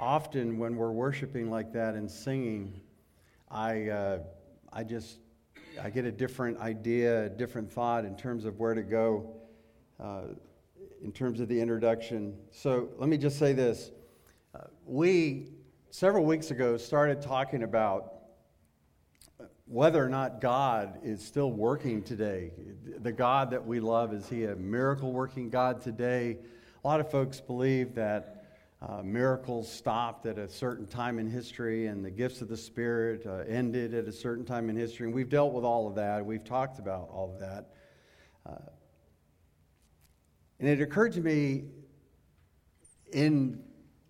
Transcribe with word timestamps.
often 0.00 0.58
when 0.58 0.76
we're 0.76 0.92
worshiping 0.92 1.50
like 1.50 1.72
that 1.72 1.94
and 1.94 2.10
singing, 2.10 2.80
I, 3.50 3.88
uh, 3.88 4.18
I 4.72 4.84
just 4.84 5.18
I 5.82 5.90
get 5.90 6.04
a 6.04 6.12
different 6.12 6.58
idea, 6.58 7.26
a 7.26 7.28
different 7.28 7.72
thought 7.72 8.04
in 8.04 8.16
terms 8.16 8.44
of 8.44 8.58
where 8.58 8.74
to 8.74 8.82
go, 8.82 9.30
uh, 10.00 10.22
in 11.02 11.12
terms 11.12 11.40
of 11.40 11.48
the 11.48 11.60
introduction. 11.60 12.36
So 12.50 12.88
let 12.98 13.08
me 13.08 13.16
just 13.16 13.38
say 13.38 13.52
this: 13.52 13.92
uh, 14.54 14.64
we 14.84 15.52
several 15.90 16.24
weeks 16.24 16.50
ago 16.50 16.76
started 16.76 17.22
talking 17.22 17.62
about 17.62 18.14
whether 19.66 20.04
or 20.04 20.08
not 20.08 20.40
God 20.40 20.98
is 21.02 21.24
still 21.24 21.52
working 21.52 22.02
today. 22.02 22.52
The 23.00 23.12
God 23.12 23.50
that 23.50 23.64
we 23.64 23.80
love 23.80 24.12
is 24.12 24.28
He 24.28 24.44
a 24.44 24.56
miracle 24.56 25.12
working 25.12 25.50
God 25.50 25.80
today? 25.80 26.38
A 26.82 26.86
lot 26.86 27.00
of 27.00 27.10
folks 27.10 27.40
believe 27.40 27.94
that 27.94 28.37
uh, 28.80 29.02
miracles 29.02 29.70
stopped 29.70 30.24
at 30.26 30.38
a 30.38 30.48
certain 30.48 30.86
time 30.86 31.18
in 31.18 31.28
history 31.28 31.88
and 31.88 32.04
the 32.04 32.10
gifts 32.10 32.42
of 32.42 32.48
the 32.48 32.56
Spirit 32.56 33.26
uh, 33.26 33.38
ended 33.48 33.92
at 33.92 34.06
a 34.06 34.12
certain 34.12 34.44
time 34.44 34.70
in 34.70 34.76
history. 34.76 35.06
And 35.06 35.14
we've 35.14 35.28
dealt 35.28 35.52
with 35.52 35.64
all 35.64 35.88
of 35.88 35.96
that. 35.96 36.24
We've 36.24 36.44
talked 36.44 36.78
about 36.78 37.08
all 37.10 37.32
of 37.34 37.40
that. 37.40 37.70
Uh, 38.46 38.70
and 40.60 40.68
it 40.68 40.80
occurred 40.80 41.12
to 41.14 41.20
me 41.20 41.64
in 43.12 43.62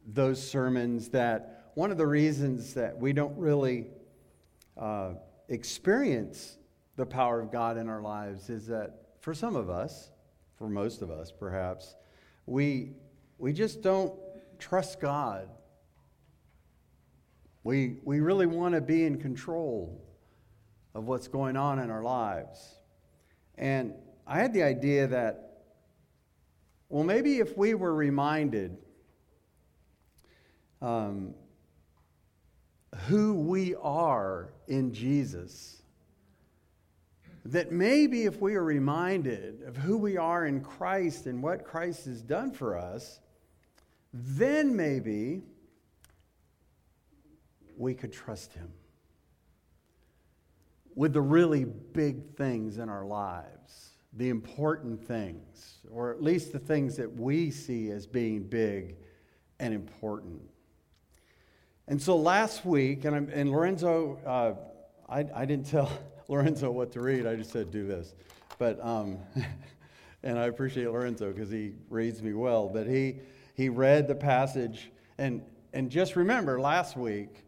those 0.06 0.42
sermons 0.42 1.08
that 1.10 1.70
one 1.74 1.90
of 1.90 1.96
the 1.96 2.06
reasons 2.06 2.74
that 2.74 2.98
we 2.98 3.12
don't 3.14 3.36
really 3.38 3.86
uh, 4.76 5.12
experience 5.48 6.58
the 6.96 7.06
power 7.06 7.40
of 7.40 7.50
God 7.50 7.78
in 7.78 7.88
our 7.88 8.02
lives 8.02 8.50
is 8.50 8.66
that 8.66 9.14
for 9.20 9.32
some 9.32 9.56
of 9.56 9.70
us, 9.70 10.10
for 10.56 10.68
most 10.68 11.00
of 11.00 11.10
us 11.10 11.32
perhaps, 11.32 11.94
we, 12.44 12.92
we 13.38 13.52
just 13.52 13.82
don't 13.82 14.12
trust 14.58 15.00
God. 15.00 15.48
We, 17.64 17.96
we 18.04 18.20
really 18.20 18.46
want 18.46 18.74
to 18.74 18.80
be 18.80 19.04
in 19.04 19.18
control 19.18 20.00
of 20.94 21.04
what's 21.04 21.28
going 21.28 21.56
on 21.56 21.78
in 21.78 21.90
our 21.90 22.02
lives. 22.02 22.78
And 23.56 23.94
I 24.26 24.38
had 24.38 24.52
the 24.52 24.62
idea 24.62 25.06
that, 25.08 25.62
well, 26.88 27.04
maybe 27.04 27.38
if 27.38 27.56
we 27.56 27.74
were 27.74 27.94
reminded 27.94 28.76
um, 30.80 31.34
who 33.06 33.34
we 33.34 33.74
are 33.74 34.50
in 34.66 34.92
Jesus, 34.92 35.82
that 37.44 37.72
maybe 37.72 38.24
if 38.24 38.40
we 38.40 38.54
are 38.54 38.64
reminded 38.64 39.62
of 39.62 39.76
who 39.76 39.96
we 39.96 40.16
are 40.16 40.46
in 40.46 40.60
Christ 40.60 41.26
and 41.26 41.42
what 41.42 41.64
Christ 41.64 42.04
has 42.06 42.22
done 42.22 42.52
for 42.52 42.76
us, 42.76 43.20
then 44.12 44.74
maybe 44.74 45.42
we 47.76 47.94
could 47.94 48.12
trust 48.12 48.52
Him 48.52 48.72
with 50.98 51.12
the 51.12 51.20
really 51.20 51.64
big 51.64 52.34
things 52.36 52.78
in 52.78 52.88
our 52.88 53.04
lives, 53.04 53.90
the 54.14 54.28
important 54.28 55.00
things, 55.00 55.78
or 55.92 56.10
at 56.10 56.20
least 56.20 56.52
the 56.52 56.58
things 56.58 56.96
that 56.96 57.20
we 57.20 57.52
see 57.52 57.90
as 57.90 58.04
being 58.04 58.42
big 58.42 58.96
and 59.60 59.72
important. 59.72 60.40
And 61.86 62.02
so 62.02 62.16
last 62.16 62.66
week, 62.66 63.04
and, 63.04 63.14
I'm, 63.14 63.30
and 63.32 63.50
Lorenzo, 63.50 64.18
uh, 64.26 65.12
I, 65.12 65.24
I, 65.34 65.44
didn't 65.44 65.66
tell 65.70 65.90
Lorenzo 66.26 66.70
what 66.70 66.90
to 66.92 67.00
read, 67.00 67.26
I 67.26 67.36
just 67.36 67.52
said 67.52 67.70
do 67.70 67.86
this. 67.86 68.14
But, 68.58 68.84
um, 68.84 69.18
and 70.24 70.38
I 70.38 70.46
appreciate 70.46 70.90
Lorenzo 70.90 71.32
because 71.32 71.48
he 71.48 71.74
reads 71.88 72.22
me 72.22 72.32
well, 72.32 72.68
but 72.68 72.88
he, 72.88 73.20
he 73.58 73.68
read 73.68 74.06
the 74.06 74.14
passage. 74.14 74.92
And, 75.18 75.42
and 75.72 75.90
just 75.90 76.14
remember, 76.14 76.60
last 76.60 76.96
week, 76.96 77.44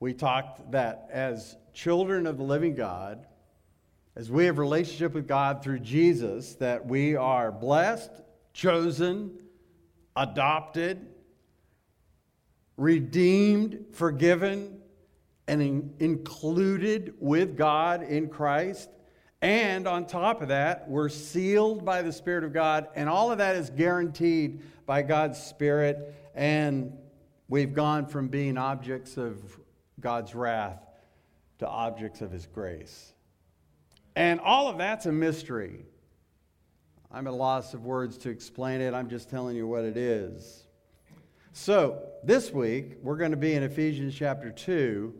we 0.00 0.12
talked 0.12 0.72
that 0.72 1.08
as 1.12 1.56
children 1.72 2.26
of 2.26 2.36
the 2.36 2.42
living 2.42 2.74
God, 2.74 3.24
as 4.16 4.28
we 4.28 4.46
have 4.46 4.58
relationship 4.58 5.14
with 5.14 5.28
God 5.28 5.62
through 5.62 5.78
Jesus, 5.78 6.56
that 6.56 6.84
we 6.84 7.14
are 7.14 7.52
blessed, 7.52 8.10
chosen, 8.54 9.38
adopted, 10.16 11.06
redeemed, 12.76 13.84
forgiven, 13.92 14.80
and 15.46 15.62
in, 15.62 15.94
included 16.00 17.14
with 17.20 17.56
God 17.56 18.02
in 18.02 18.28
Christ. 18.28 18.90
And 19.42 19.86
on 19.86 20.06
top 20.06 20.42
of 20.42 20.48
that, 20.48 20.90
we're 20.90 21.08
sealed 21.08 21.84
by 21.84 22.02
the 22.02 22.12
Spirit 22.12 22.42
of 22.42 22.52
God, 22.52 22.88
and 22.96 23.08
all 23.08 23.30
of 23.30 23.38
that 23.38 23.54
is 23.54 23.70
guaranteed 23.70 24.60
by 24.86 25.02
God's 25.02 25.42
Spirit, 25.42 26.14
and 26.34 26.96
we've 27.48 27.74
gone 27.74 28.06
from 28.06 28.28
being 28.28 28.56
objects 28.56 29.16
of 29.16 29.42
God's 30.00 30.34
wrath 30.34 30.80
to 31.58 31.68
objects 31.68 32.20
of 32.20 32.30
His 32.30 32.46
grace. 32.46 33.12
And 34.14 34.40
all 34.40 34.68
of 34.68 34.78
that's 34.78 35.06
a 35.06 35.12
mystery. 35.12 35.84
I'm 37.10 37.26
at 37.26 37.32
a 37.32 37.36
loss 37.36 37.74
of 37.74 37.84
words 37.84 38.16
to 38.18 38.30
explain 38.30 38.80
it. 38.80 38.94
I'm 38.94 39.08
just 39.08 39.28
telling 39.28 39.56
you 39.56 39.66
what 39.66 39.84
it 39.84 39.96
is. 39.96 40.64
So, 41.52 42.02
this 42.22 42.52
week, 42.52 42.98
we're 43.02 43.16
going 43.16 43.30
to 43.30 43.36
be 43.36 43.54
in 43.54 43.62
Ephesians 43.62 44.14
chapter 44.14 44.50
2, 44.50 45.14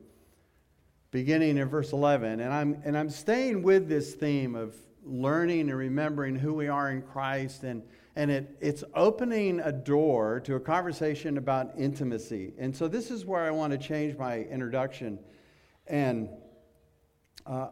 beginning 1.10 1.56
in 1.56 1.68
verse 1.68 1.92
11. 1.92 2.40
And 2.40 2.52
I'm, 2.52 2.80
and 2.84 2.96
I'm 2.96 3.08
staying 3.08 3.62
with 3.62 3.88
this 3.88 4.14
theme 4.14 4.54
of 4.54 4.74
learning 5.02 5.70
and 5.70 5.78
remembering 5.78 6.36
who 6.36 6.52
we 6.52 6.68
are 6.68 6.90
in 6.90 7.00
Christ 7.00 7.62
and 7.62 7.82
and 8.16 8.30
it, 8.30 8.56
it's 8.62 8.82
opening 8.94 9.60
a 9.60 9.70
door 9.70 10.40
to 10.40 10.54
a 10.54 10.60
conversation 10.60 11.36
about 11.36 11.72
intimacy. 11.78 12.54
And 12.58 12.74
so 12.74 12.88
this 12.88 13.10
is 13.10 13.26
where 13.26 13.42
I 13.42 13.50
want 13.50 13.72
to 13.72 13.78
change 13.78 14.16
my 14.16 14.38
introduction. 14.38 15.18
And 15.86 16.30
uh, 17.44 17.68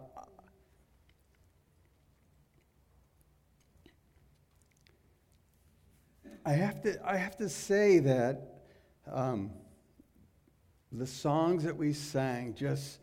I 6.45 6.53
have 6.53 6.83
to, 6.83 7.01
I 7.03 7.17
have 7.17 7.39
to 7.39 7.49
say 7.49 8.01
that 8.01 8.61
um, 9.11 9.51
the 10.93 11.07
songs 11.07 11.65
that 11.65 11.75
we 11.75 11.95
sang 11.95 12.55
just 12.55 12.99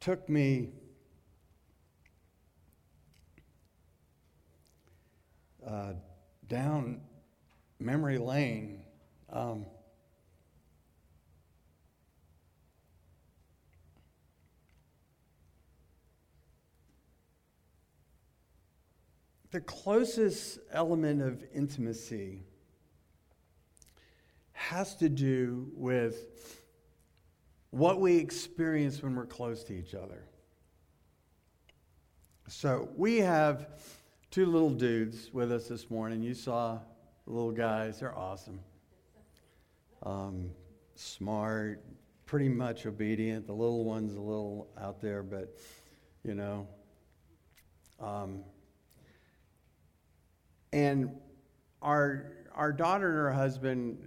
took 0.00 0.28
me 0.28 0.68
uh, 5.66 5.94
down 6.54 7.00
memory 7.80 8.16
lane. 8.16 8.80
Um, 9.28 9.66
the 19.50 19.60
closest 19.62 20.60
element 20.70 21.22
of 21.22 21.42
intimacy 21.52 22.44
has 24.52 24.94
to 24.94 25.08
do 25.08 25.72
with 25.74 26.62
what 27.70 28.00
we 28.00 28.18
experience 28.18 29.02
when 29.02 29.16
we're 29.16 29.26
close 29.26 29.64
to 29.64 29.76
each 29.76 29.92
other. 29.92 30.28
So 32.46 32.90
we 32.94 33.16
have 33.16 33.66
two 34.34 34.46
little 34.46 34.70
dudes 34.70 35.30
with 35.32 35.52
us 35.52 35.68
this 35.68 35.88
morning. 35.88 36.20
You 36.20 36.34
saw 36.34 36.80
the 37.24 37.32
little 37.32 37.52
guys, 37.52 38.00
they're 38.00 38.18
awesome. 38.18 38.58
Um, 40.02 40.50
smart, 40.96 41.84
pretty 42.26 42.48
much 42.48 42.84
obedient. 42.84 43.46
The 43.46 43.52
little 43.52 43.84
one's 43.84 44.14
a 44.16 44.20
little 44.20 44.66
out 44.76 45.00
there, 45.00 45.22
but 45.22 45.56
you 46.24 46.34
know. 46.34 46.66
Um, 48.00 48.42
and 50.72 51.12
our 51.80 52.32
our 52.56 52.72
daughter 52.72 53.10
and 53.10 53.16
her 53.16 53.32
husband, 53.32 53.98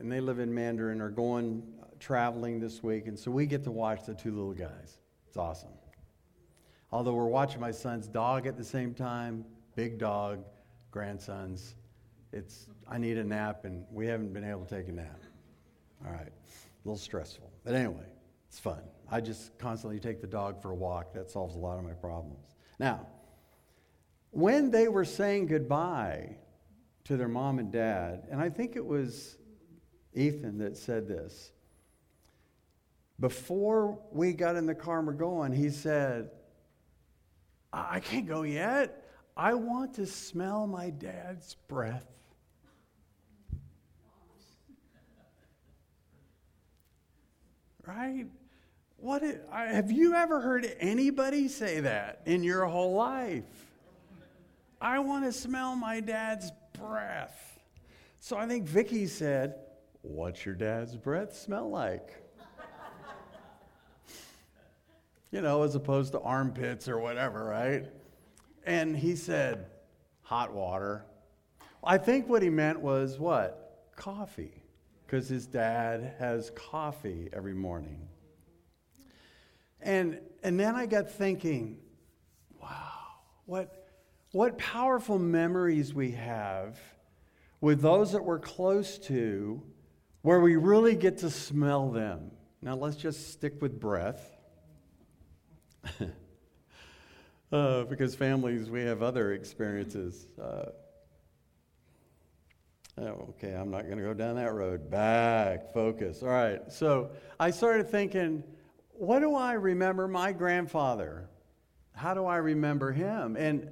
and 0.00 0.10
they 0.10 0.20
live 0.20 0.40
in 0.40 0.52
Mandarin, 0.52 1.00
are 1.00 1.08
going 1.08 1.62
traveling 2.00 2.58
this 2.58 2.82
week, 2.82 3.06
and 3.06 3.16
so 3.16 3.30
we 3.30 3.46
get 3.46 3.62
to 3.62 3.70
watch 3.70 4.04
the 4.04 4.14
two 4.14 4.32
little 4.32 4.54
guys. 4.54 4.98
It's 5.28 5.36
awesome. 5.36 5.70
Although 6.90 7.14
we're 7.14 7.26
watching 7.26 7.60
my 7.60 7.70
son's 7.70 8.08
dog 8.08 8.48
at 8.48 8.56
the 8.56 8.64
same 8.64 8.92
time, 8.92 9.44
big 9.78 9.96
dog, 9.96 10.40
grandsons. 10.90 11.76
It's, 12.32 12.66
I 12.88 12.98
need 12.98 13.16
a 13.16 13.22
nap, 13.22 13.64
and 13.64 13.84
we 13.92 14.08
haven't 14.08 14.32
been 14.32 14.42
able 14.42 14.64
to 14.64 14.74
take 14.74 14.88
a 14.88 14.92
nap. 14.92 15.20
All 16.04 16.10
right, 16.10 16.32
a 16.32 16.84
little 16.84 16.98
stressful. 16.98 17.48
But 17.62 17.76
anyway, 17.76 18.06
it's 18.48 18.58
fun. 18.58 18.80
I 19.08 19.20
just 19.20 19.56
constantly 19.56 20.00
take 20.00 20.20
the 20.20 20.26
dog 20.26 20.60
for 20.60 20.72
a 20.72 20.74
walk. 20.74 21.14
That 21.14 21.30
solves 21.30 21.54
a 21.54 21.58
lot 21.60 21.78
of 21.78 21.84
my 21.84 21.92
problems. 21.92 22.56
Now, 22.80 23.06
when 24.32 24.72
they 24.72 24.88
were 24.88 25.04
saying 25.04 25.46
goodbye 25.46 26.38
to 27.04 27.16
their 27.16 27.28
mom 27.28 27.60
and 27.60 27.70
dad, 27.70 28.26
and 28.32 28.40
I 28.40 28.50
think 28.50 28.74
it 28.74 28.84
was 28.84 29.36
Ethan 30.12 30.58
that 30.58 30.76
said 30.76 31.06
this, 31.06 31.52
before 33.20 33.96
we 34.10 34.32
got 34.32 34.56
in 34.56 34.66
the 34.66 34.74
car 34.74 34.98
and 34.98 35.06
we're 35.06 35.12
going, 35.12 35.52
he 35.52 35.70
said, 35.70 36.30
I 37.72 38.00
can't 38.00 38.26
go 38.26 38.42
yet. 38.42 39.04
I 39.38 39.54
want 39.54 39.94
to 39.94 40.06
smell 40.06 40.66
my 40.66 40.90
dad's 40.90 41.54
breath. 41.68 42.04
right? 47.88 48.26
What 48.98 49.22
have 49.50 49.90
you 49.90 50.14
ever 50.14 50.40
heard 50.40 50.70
anybody 50.78 51.48
say 51.48 51.80
that 51.80 52.20
in 52.26 52.42
your 52.42 52.66
whole 52.66 52.94
life? 52.94 53.44
I 54.80 54.98
want 54.98 55.24
to 55.24 55.32
smell 55.32 55.74
my 55.74 56.00
dad's 56.00 56.52
breath. 56.78 57.58
So 58.20 58.36
I 58.36 58.46
think 58.46 58.66
Vicky 58.66 59.06
said, 59.06 59.54
What's 60.02 60.44
your 60.44 60.54
dad's 60.54 60.96
breath 60.96 61.34
smell 61.34 61.70
like? 61.70 62.22
you 65.30 65.40
know, 65.40 65.62
as 65.62 65.74
opposed 65.74 66.12
to 66.12 66.20
armpits 66.20 66.88
or 66.88 66.98
whatever, 66.98 67.44
right? 67.44 67.86
And 68.68 68.94
he 68.94 69.16
said, 69.16 69.64
Hot 70.20 70.52
water. 70.52 71.06
I 71.82 71.96
think 71.96 72.28
what 72.28 72.42
he 72.42 72.50
meant 72.50 72.80
was 72.80 73.18
what? 73.18 73.86
Coffee, 73.96 74.62
because 75.06 75.26
his 75.26 75.46
dad 75.46 76.12
has 76.18 76.50
coffee 76.50 77.30
every 77.32 77.54
morning. 77.54 78.06
And, 79.80 80.20
and 80.42 80.60
then 80.60 80.74
I 80.74 80.84
got 80.84 81.10
thinking, 81.10 81.78
wow, 82.60 82.92
what, 83.46 83.86
what 84.32 84.58
powerful 84.58 85.18
memories 85.18 85.94
we 85.94 86.10
have 86.10 86.78
with 87.62 87.80
those 87.80 88.12
that 88.12 88.22
we're 88.22 88.38
close 88.38 88.98
to 88.98 89.62
where 90.20 90.40
we 90.40 90.56
really 90.56 90.94
get 90.94 91.16
to 91.18 91.30
smell 91.30 91.90
them. 91.90 92.32
Now 92.60 92.74
let's 92.74 92.96
just 92.96 93.32
stick 93.32 93.62
with 93.62 93.80
breath. 93.80 94.36
uh, 97.52 97.84
because 97.84 98.14
families, 98.14 98.70
we 98.70 98.82
have 98.82 99.02
other 99.02 99.32
experiences. 99.32 100.26
Uh, 100.40 100.66
oh, 102.98 103.28
okay, 103.30 103.52
I'm 103.52 103.70
not 103.70 103.84
going 103.84 103.98
to 103.98 104.04
go 104.04 104.14
down 104.14 104.36
that 104.36 104.52
road. 104.52 104.90
Back, 104.90 105.72
focus. 105.72 106.22
All 106.22 106.28
right, 106.28 106.60
so 106.70 107.10
I 107.40 107.50
started 107.50 107.90
thinking, 107.90 108.42
what 108.92 109.20
do 109.20 109.34
I 109.34 109.52
remember 109.52 110.08
my 110.08 110.32
grandfather? 110.32 111.28
How 111.92 112.14
do 112.14 112.26
I 112.26 112.36
remember 112.36 112.92
him? 112.92 113.36
And 113.36 113.70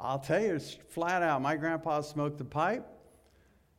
I'll 0.00 0.18
tell 0.18 0.40
you, 0.40 0.54
it's 0.54 0.76
flat 0.88 1.22
out. 1.22 1.42
My 1.42 1.56
grandpa 1.56 2.00
smoked 2.00 2.38
the 2.38 2.44
pipe, 2.44 2.86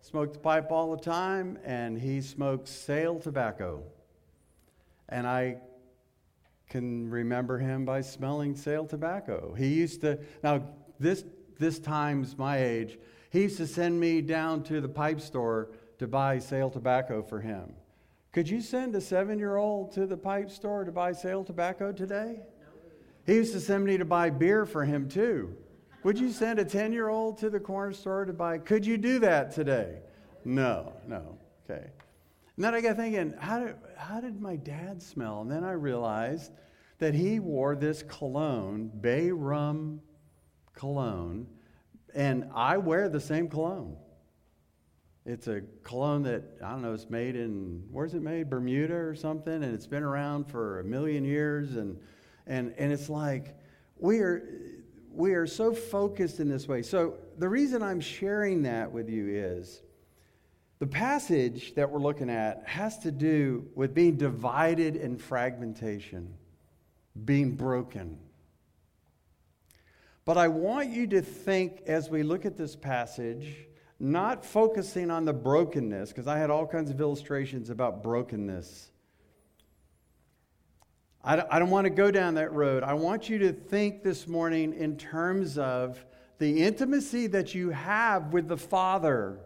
smoked 0.02 0.34
the 0.34 0.40
pipe 0.40 0.72
all 0.72 0.96
the 0.96 1.02
time, 1.02 1.58
and 1.66 1.98
he 1.98 2.22
smoked 2.22 2.68
sail 2.68 3.20
tobacco. 3.20 3.84
And 5.10 5.28
I 5.28 5.58
can 6.74 7.08
remember 7.08 7.60
him 7.60 7.86
by 7.86 8.02
smelling 8.02 8.56
sail 8.56 8.84
tobacco. 8.84 9.54
He 9.56 9.68
used 9.68 10.02
to, 10.02 10.18
now, 10.44 10.64
this, 11.00 11.24
this 11.60 11.78
time's 11.78 12.36
my 12.36 12.58
age, 12.58 12.98
he 13.30 13.44
used 13.44 13.58
to 13.58 13.68
send 13.68 14.00
me 14.00 14.22
down 14.22 14.64
to 14.64 14.82
the 14.82 14.90
pipe 14.90 15.22
store 15.22 15.70
to 16.00 16.08
buy 16.08 16.40
sail 16.40 16.72
tobacco 16.72 17.22
for 17.22 17.40
him. 17.40 17.76
Could 18.32 18.50
you 18.50 18.60
send 18.60 18.96
a 18.96 19.02
seven 19.02 19.38
year 19.38 19.58
old 19.58 19.92
to 19.92 20.08
the 20.08 20.18
pipe 20.18 20.50
store 20.50 20.84
to 20.84 20.92
buy 20.92 21.12
sail 21.12 21.44
tobacco 21.44 21.92
today? 21.92 22.40
He 23.28 23.36
used 23.36 23.54
to 23.54 23.60
send 23.60 23.86
me 23.86 23.98
to 23.98 24.06
buy 24.06 24.32
beer 24.32 24.66
for 24.66 24.84
him 24.84 25.08
too. 25.08 25.56
Would 26.02 26.18
you 26.18 26.32
send 26.32 26.58
a 26.58 26.66
10 26.66 26.92
year 26.92 27.10
old 27.10 27.38
to 27.38 27.52
the 27.52 27.60
corner 27.60 27.94
store 27.94 28.26
to 28.26 28.34
buy? 28.34 28.58
Could 28.58 28.84
you 28.84 28.98
do 28.98 29.20
that 29.20 29.52
today? 29.52 30.00
No, 30.44 30.94
no. 31.08 31.38
Okay. 31.70 31.86
And 32.56 32.66
then 32.66 32.74
I 32.74 32.82
got 32.82 32.98
thinking, 32.98 33.36
how 33.40 33.60
did, 33.60 33.76
how 33.98 34.20
did 34.22 34.42
my 34.42 34.56
dad 34.56 35.02
smell? 35.02 35.42
And 35.42 35.52
then 35.52 35.64
I 35.64 35.72
realized 35.72 36.52
that 37.00 37.14
he 37.14 37.40
wore 37.40 37.76
this 37.76 38.04
cologne, 38.04 38.92
Bay 39.02 39.32
Rum 39.32 40.02
cologne, 40.74 41.48
and 42.14 42.50
I 42.54 42.78
wear 42.78 43.10
the 43.10 43.20
same 43.20 43.50
cologne. 43.50 43.98
It's 45.26 45.48
a 45.48 45.62
cologne 45.84 46.24
that, 46.24 46.44
I 46.64 46.72
don't 46.72 46.82
know, 46.82 46.94
it's 46.94 47.10
made 47.10 47.36
in, 47.36 47.84
where's 47.90 48.14
it 48.14 48.22
made? 48.22 48.50
Bermuda 48.50 48.96
or 48.96 49.16
something, 49.16 49.54
and 49.54 49.74
it's 49.74 49.88
been 49.88 50.04
around 50.04 50.46
for 50.46 50.82
a 50.82 50.84
million 50.84 51.24
years. 51.24 51.78
And, 51.78 51.98
and, 52.46 52.74
and 52.78 52.92
it's 52.92 53.10
like, 53.10 53.56
we 53.98 54.20
are, 54.20 54.44
we 55.10 55.34
are 55.34 55.48
so 55.48 55.74
focused 55.74 56.40
in 56.40 56.50
this 56.50 56.68
way. 56.68 56.82
So, 56.82 57.16
the 57.38 57.48
reason 57.48 57.82
I'm 57.82 58.02
sharing 58.02 58.64
that 58.64 58.92
with 58.92 59.10
you 59.10 59.28
is 59.30 59.82
the 60.84 60.88
passage 60.88 61.76
that 61.76 61.90
we're 61.90 61.98
looking 61.98 62.30
at 62.30 62.62
has 62.66 63.00
to 63.00 63.10
do 63.10 63.66
with 63.74 63.94
being 63.94 64.18
divided 64.18 64.98
in 64.98 65.16
fragmentation, 65.16 66.34
being 67.24 67.56
broken. 67.56 68.20
But 70.26 70.38
I 70.38 70.50
want 70.50 70.90
you 70.90 71.08
to 71.08 71.22
think 71.22 71.84
as 71.88 72.10
we 72.10 72.22
look 72.22 72.46
at 72.46 72.58
this 72.58 72.76
passage, 72.76 73.56
not 73.98 74.44
focusing 74.44 75.10
on 75.10 75.24
the 75.24 75.32
brokenness, 75.32 76.10
because 76.10 76.28
I 76.28 76.38
had 76.38 76.50
all 76.50 76.68
kinds 76.68 76.92
of 76.92 77.00
illustrations 77.00 77.70
about 77.70 78.04
brokenness 78.04 78.90
I 81.26 81.58
don't 81.58 81.70
want 81.70 81.86
to 81.86 81.90
go 81.90 82.12
down 82.12 82.34
that 82.34 82.52
road. 82.52 82.84
I 82.84 82.96
want 82.96 83.30
you 83.30 83.38
to 83.38 83.54
think 83.54 84.04
this 84.04 84.28
morning 84.28 84.74
in 84.74 84.98
terms 84.98 85.58
of 85.58 86.06
the 86.38 86.62
intimacy 86.62 87.28
that 87.28 87.56
you 87.56 87.70
have 87.70 88.34
with 88.34 88.50
the 88.50 88.58
Father 88.58 89.40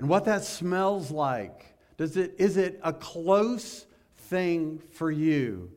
and 0.00 0.08
what 0.08 0.24
that 0.24 0.42
smells 0.42 1.10
like. 1.10 1.76
Does 1.98 2.16
it, 2.16 2.34
is 2.38 2.56
it 2.56 2.80
a 2.82 2.90
close 2.90 3.84
thing 4.16 4.80
for 4.92 5.10
you? 5.10 5.70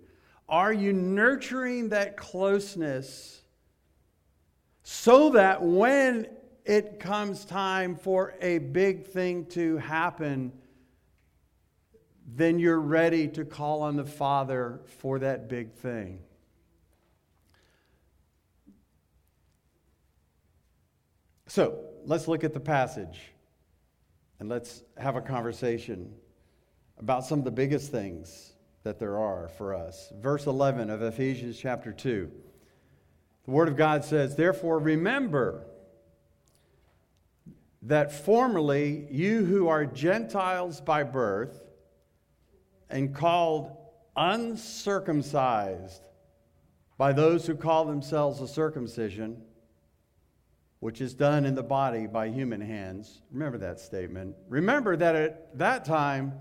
Are 0.48 0.72
you 0.72 0.94
nurturing 0.94 1.90
that 1.90 2.16
closeness 2.16 3.42
so 4.82 5.32
that 5.32 5.62
when 5.62 6.28
it 6.64 7.02
comes 7.02 7.44
time 7.44 7.98
for 7.98 8.36
a 8.40 8.60
big 8.60 9.08
thing 9.08 9.46
to 9.48 9.76
happen, 9.76 10.54
then 12.26 12.60
you're 12.60 12.80
ready 12.80 13.28
to 13.28 13.44
call 13.44 13.82
on 13.82 13.98
the 13.98 14.06
Father 14.06 14.80
for 15.02 15.20
that 15.20 15.50
big 15.50 15.74
thing. 15.74 16.22
So 21.48 21.84
let's 22.06 22.30
look 22.30 22.46
at 22.46 22.54
the 22.54 22.62
passage 22.62 23.33
and 24.44 24.50
let's 24.50 24.84
have 24.98 25.16
a 25.16 25.22
conversation 25.22 26.14
about 26.98 27.26
some 27.26 27.40
of 27.40 27.46
the 27.46 27.52
biggest 27.52 27.92
things 27.92 28.52
that 28.84 29.00
there 29.00 29.18
are 29.18 29.48
for 29.48 29.74
us. 29.74 30.12
Verse 30.20 30.48
11 30.48 30.90
of 30.90 31.02
Ephesians 31.02 31.58
chapter 31.58 31.94
2. 31.94 32.30
The 33.46 33.52
Word 33.52 33.70
of 33.70 33.78
God 33.78 34.04
says, 34.04 34.36
Therefore, 34.36 34.80
remember 34.80 35.66
that 37.84 38.12
formerly 38.12 39.08
you 39.10 39.46
who 39.46 39.70
are 39.70 39.86
Gentiles 39.86 40.82
by 40.82 41.04
birth, 41.04 41.62
and 42.90 43.16
called 43.16 43.72
uncircumcised 44.18 46.02
by 46.98 47.14
those 47.14 47.48
who 47.48 47.56
call 47.56 47.86
themselves 47.86 48.42
a 48.42 48.48
circumcision, 48.50 49.42
which 50.84 51.00
is 51.00 51.14
done 51.14 51.46
in 51.46 51.56
the 51.56 51.64
body 51.64 52.08
by 52.08 52.28
human 52.28 52.60
hands. 52.60 53.22
Remember 53.32 53.58
that 53.58 53.80
statement. 53.80 54.36
Remember 54.50 54.98
that 54.98 55.16
at 55.16 55.58
that 55.58 55.86
time 55.86 56.34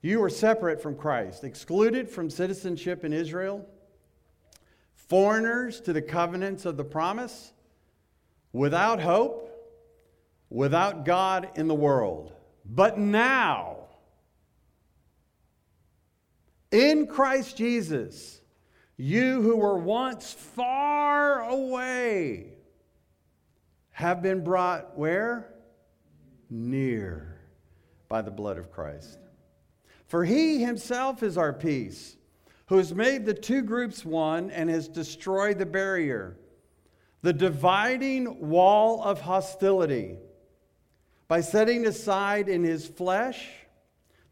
you 0.00 0.20
were 0.20 0.30
separate 0.30 0.80
from 0.80 0.94
Christ, 0.94 1.42
excluded 1.42 2.08
from 2.08 2.30
citizenship 2.30 3.04
in 3.04 3.12
Israel, 3.12 3.68
foreigners 4.94 5.80
to 5.80 5.92
the 5.92 6.00
covenants 6.00 6.66
of 6.66 6.76
the 6.76 6.84
promise, 6.84 7.52
without 8.52 9.00
hope, 9.00 9.50
without 10.50 11.04
God 11.04 11.48
in 11.56 11.66
the 11.66 11.74
world. 11.74 12.32
But 12.64 12.96
now, 12.96 13.88
in 16.70 17.08
Christ 17.08 17.56
Jesus, 17.56 18.40
you 18.96 19.42
who 19.42 19.56
were 19.56 19.78
once 19.78 20.32
far 20.32 21.42
away 21.42 22.52
have 24.00 24.22
been 24.22 24.42
brought 24.42 24.98
where? 24.98 25.52
Near 26.48 27.38
by 28.08 28.22
the 28.22 28.30
blood 28.30 28.58
of 28.58 28.72
Christ. 28.72 29.18
For 30.08 30.24
he 30.24 30.60
himself 30.60 31.22
is 31.22 31.38
our 31.38 31.52
peace, 31.52 32.16
who 32.66 32.78
has 32.78 32.92
made 32.92 33.24
the 33.24 33.34
two 33.34 33.62
groups 33.62 34.04
one 34.04 34.50
and 34.50 34.68
has 34.68 34.88
destroyed 34.88 35.58
the 35.58 35.66
barrier, 35.66 36.36
the 37.22 37.32
dividing 37.32 38.48
wall 38.48 39.02
of 39.04 39.20
hostility, 39.20 40.18
by 41.28 41.40
setting 41.40 41.86
aside 41.86 42.48
in 42.48 42.64
his 42.64 42.88
flesh 42.88 43.46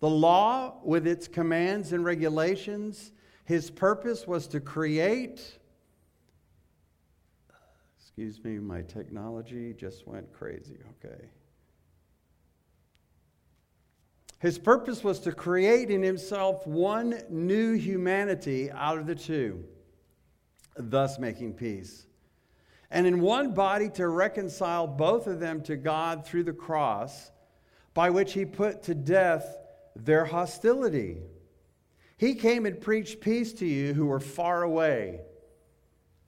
the 0.01 0.09
law, 0.09 0.75
with 0.85 1.07
its 1.07 1.27
commands 1.27 1.93
and 1.93 2.05
regulations, 2.05 3.11
his 3.45 3.71
purpose 3.71 4.27
was 4.27 4.47
to 4.49 4.61
create. 4.61 5.59
Excuse 8.19 8.43
me, 8.43 8.59
my 8.59 8.83
technology 8.83 9.73
just 9.73 10.09
went 10.09 10.33
crazy. 10.33 10.77
Okay. 11.05 11.23
His 14.41 14.59
purpose 14.59 15.05
was 15.05 15.21
to 15.21 15.31
create 15.31 15.89
in 15.89 16.03
himself 16.03 16.67
one 16.67 17.23
new 17.31 17.75
humanity 17.75 18.73
out 18.73 18.99
of 18.99 19.07
the 19.07 19.15
two, 19.15 19.63
thus 20.77 21.21
making 21.21 21.53
peace. 21.53 22.09
And 22.91 23.07
in 23.07 23.21
one 23.21 23.55
body 23.55 23.89
to 23.91 24.09
reconcile 24.09 24.89
both 24.89 25.29
of 25.29 25.39
them 25.39 25.63
to 25.63 25.77
God 25.77 26.27
through 26.27 26.43
the 26.43 26.53
cross, 26.53 27.31
by 27.95 28.11
which 28.11 28.33
he 28.33 28.45
put 28.45 28.83
to 28.83 28.97
death 28.97 29.59
their 29.95 30.25
hostility. 30.25 31.19
He 32.17 32.35
came 32.35 32.67
and 32.67 32.81
preached 32.81 33.21
peace 33.21 33.53
to 33.53 33.65
you 33.65 33.95
who 33.95 34.07
were 34.07 34.19
far 34.19 34.65
away, 34.65 35.21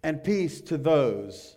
and 0.04 0.23
peace 0.23 0.61
to 0.61 0.78
those 0.78 1.56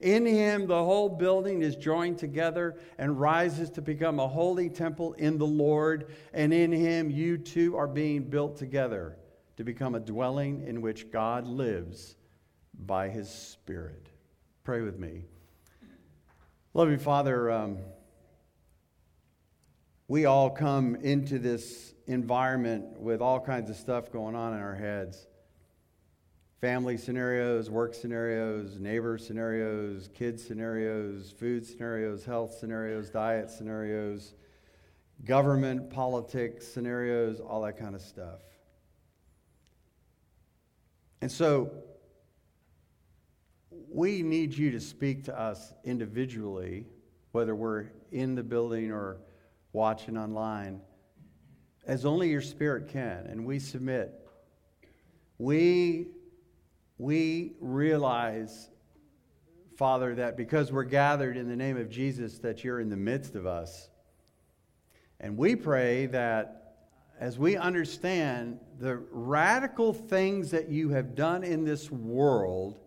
in 0.00 0.24
him, 0.24 0.66
the 0.66 0.82
whole 0.82 1.10
building 1.10 1.60
is 1.62 1.76
joined 1.76 2.18
together 2.18 2.78
and 2.96 3.20
rises 3.20 3.68
to 3.70 3.82
become 3.82 4.18
a 4.18 4.26
holy 4.26 4.70
temple 4.70 5.12
in 5.14 5.36
the 5.36 5.46
Lord. 5.46 6.12
And 6.32 6.54
in 6.54 6.72
him, 6.72 7.10
you 7.10 7.36
too 7.36 7.76
are 7.76 7.86
being 7.86 8.24
built 8.24 8.56
together 8.56 9.18
to 9.58 9.64
become 9.64 9.94
a 9.94 10.00
dwelling 10.00 10.66
in 10.66 10.80
which 10.80 11.10
God 11.10 11.46
lives 11.46 12.16
by 12.74 13.10
his 13.10 13.28
Spirit. 13.28 14.08
Pray 14.64 14.80
with 14.80 14.98
me. 14.98 15.24
Loving 16.72 16.98
Father, 16.98 17.50
um, 17.50 17.78
we 20.08 20.24
all 20.24 20.48
come 20.48 20.94
into 20.96 21.38
this 21.38 21.92
environment 22.06 22.98
with 22.98 23.20
all 23.20 23.38
kinds 23.38 23.68
of 23.68 23.76
stuff 23.76 24.10
going 24.10 24.34
on 24.34 24.54
in 24.54 24.60
our 24.60 24.74
heads 24.74 25.26
family 26.60 26.98
scenarios, 26.98 27.70
work 27.70 27.94
scenarios, 27.94 28.78
neighbor 28.78 29.16
scenarios, 29.16 30.10
kid 30.14 30.38
scenarios, 30.38 31.32
food 31.38 31.64
scenarios, 31.66 32.24
health 32.24 32.54
scenarios, 32.58 33.08
diet 33.08 33.50
scenarios, 33.50 34.34
government, 35.24 35.88
politics 35.90 36.68
scenarios, 36.68 37.40
all 37.40 37.62
that 37.62 37.78
kind 37.78 37.94
of 37.94 38.02
stuff. 38.02 38.40
And 41.22 41.32
so 41.32 41.70
we 43.88 44.22
need 44.22 44.52
you 44.52 44.70
to 44.72 44.80
speak 44.80 45.24
to 45.24 45.38
us 45.38 45.72
individually, 45.84 46.86
whether 47.32 47.54
we're 47.54 47.86
in 48.12 48.34
the 48.34 48.42
building 48.42 48.90
or 48.90 49.18
watching 49.72 50.18
online, 50.18 50.82
as 51.86 52.04
only 52.04 52.28
your 52.28 52.42
spirit 52.42 52.88
can. 52.88 53.26
And 53.26 53.46
we 53.46 53.58
submit. 53.58 54.14
We 55.38 56.08
we 57.00 57.54
realize, 57.60 58.68
Father, 59.76 60.14
that 60.16 60.36
because 60.36 60.70
we're 60.70 60.84
gathered 60.84 61.34
in 61.38 61.48
the 61.48 61.56
name 61.56 61.78
of 61.78 61.88
Jesus, 61.88 62.38
that 62.40 62.62
you're 62.62 62.78
in 62.78 62.90
the 62.90 62.96
midst 62.96 63.36
of 63.36 63.46
us. 63.46 63.88
And 65.18 65.38
we 65.38 65.56
pray 65.56 66.06
that 66.06 66.74
as 67.18 67.38
we 67.38 67.56
understand 67.56 68.60
the 68.78 68.96
radical 69.10 69.94
things 69.94 70.50
that 70.50 70.68
you 70.68 70.90
have 70.90 71.14
done 71.14 71.42
in 71.42 71.64
this 71.64 71.90
world, 71.90 72.78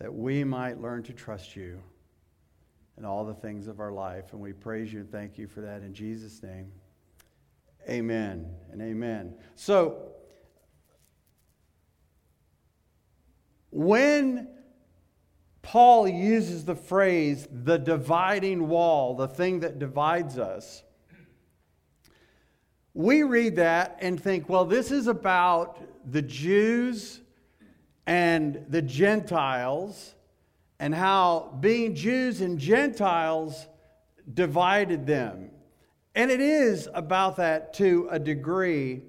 that 0.00 0.12
we 0.12 0.42
might 0.42 0.80
learn 0.80 1.04
to 1.04 1.12
trust 1.12 1.54
you 1.54 1.80
in 2.96 3.04
all 3.04 3.24
the 3.24 3.34
things 3.34 3.68
of 3.68 3.78
our 3.78 3.92
life. 3.92 4.32
And 4.32 4.40
we 4.40 4.52
praise 4.52 4.92
you 4.92 4.98
and 4.98 5.12
thank 5.12 5.38
you 5.38 5.46
for 5.46 5.60
that 5.60 5.82
in 5.82 5.94
Jesus' 5.94 6.42
name. 6.42 6.72
Amen 7.88 8.50
and 8.72 8.82
amen. 8.82 9.34
So, 9.54 10.12
When 13.78 14.48
Paul 15.62 16.08
uses 16.08 16.64
the 16.64 16.74
phrase 16.74 17.46
the 17.48 17.78
dividing 17.78 18.66
wall, 18.66 19.14
the 19.14 19.28
thing 19.28 19.60
that 19.60 19.78
divides 19.78 20.36
us, 20.36 20.82
we 22.92 23.22
read 23.22 23.54
that 23.54 23.96
and 24.00 24.20
think, 24.20 24.48
well, 24.48 24.64
this 24.64 24.90
is 24.90 25.06
about 25.06 25.80
the 26.10 26.22
Jews 26.22 27.20
and 28.04 28.66
the 28.68 28.82
Gentiles 28.82 30.16
and 30.80 30.92
how 30.92 31.56
being 31.60 31.94
Jews 31.94 32.40
and 32.40 32.58
Gentiles 32.58 33.68
divided 34.34 35.06
them. 35.06 35.52
And 36.16 36.32
it 36.32 36.40
is 36.40 36.88
about 36.94 37.36
that 37.36 37.74
to 37.74 38.08
a 38.10 38.18
degree. 38.18 39.02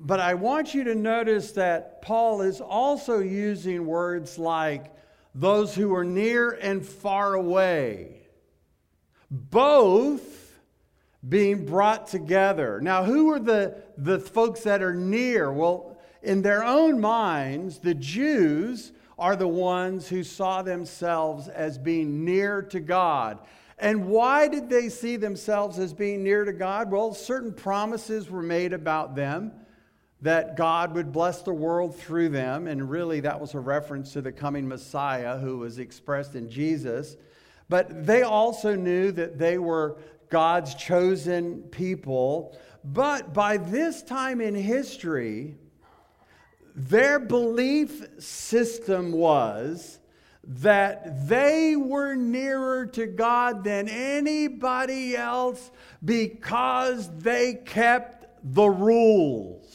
But 0.00 0.20
I 0.20 0.34
want 0.34 0.74
you 0.74 0.84
to 0.84 0.94
notice 0.94 1.52
that 1.52 2.02
Paul 2.02 2.42
is 2.42 2.60
also 2.60 3.18
using 3.18 3.84
words 3.84 4.38
like 4.38 4.94
those 5.34 5.74
who 5.74 5.94
are 5.94 6.04
near 6.04 6.52
and 6.52 6.86
far 6.86 7.34
away, 7.34 8.22
both 9.30 10.56
being 11.28 11.66
brought 11.66 12.06
together. 12.06 12.80
Now, 12.80 13.02
who 13.02 13.30
are 13.32 13.40
the, 13.40 13.76
the 13.96 14.20
folks 14.20 14.60
that 14.62 14.82
are 14.82 14.94
near? 14.94 15.52
Well, 15.52 15.98
in 16.22 16.42
their 16.42 16.64
own 16.64 17.00
minds, 17.00 17.78
the 17.78 17.94
Jews 17.94 18.92
are 19.18 19.34
the 19.34 19.48
ones 19.48 20.08
who 20.08 20.22
saw 20.22 20.62
themselves 20.62 21.48
as 21.48 21.76
being 21.76 22.24
near 22.24 22.62
to 22.62 22.78
God. 22.78 23.40
And 23.80 24.06
why 24.06 24.46
did 24.46 24.68
they 24.68 24.88
see 24.90 25.16
themselves 25.16 25.78
as 25.80 25.92
being 25.92 26.22
near 26.22 26.44
to 26.44 26.52
God? 26.52 26.90
Well, 26.90 27.14
certain 27.14 27.52
promises 27.52 28.30
were 28.30 28.42
made 28.42 28.72
about 28.72 29.16
them 29.16 29.52
that 30.20 30.56
God 30.56 30.94
would 30.94 31.12
bless 31.12 31.42
the 31.42 31.52
world 31.52 31.96
through 31.96 32.30
them. 32.30 32.66
And 32.66 32.90
really, 32.90 33.20
that 33.20 33.40
was 33.40 33.54
a 33.54 33.60
reference 33.60 34.12
to 34.14 34.20
the 34.20 34.32
coming 34.32 34.66
Messiah 34.66 35.38
who 35.38 35.58
was 35.58 35.78
expressed 35.78 36.34
in 36.34 36.50
Jesus. 36.50 37.16
But 37.68 38.06
they 38.06 38.22
also 38.22 38.74
knew 38.74 39.12
that 39.12 39.38
they 39.38 39.58
were 39.58 39.98
God's 40.28 40.74
chosen 40.74 41.62
people. 41.62 42.58
But 42.84 43.32
by 43.32 43.58
this 43.58 44.02
time 44.02 44.40
in 44.40 44.54
history, 44.54 45.56
their 46.74 47.18
belief 47.18 48.04
system 48.18 49.12
was 49.12 49.98
that 50.44 51.28
they 51.28 51.76
were 51.76 52.14
nearer 52.14 52.86
to 52.86 53.06
God 53.06 53.64
than 53.64 53.88
anybody 53.88 55.14
else 55.16 55.70
because 56.04 57.10
they 57.18 57.54
kept 57.54 58.26
the 58.42 58.68
rules. 58.68 59.67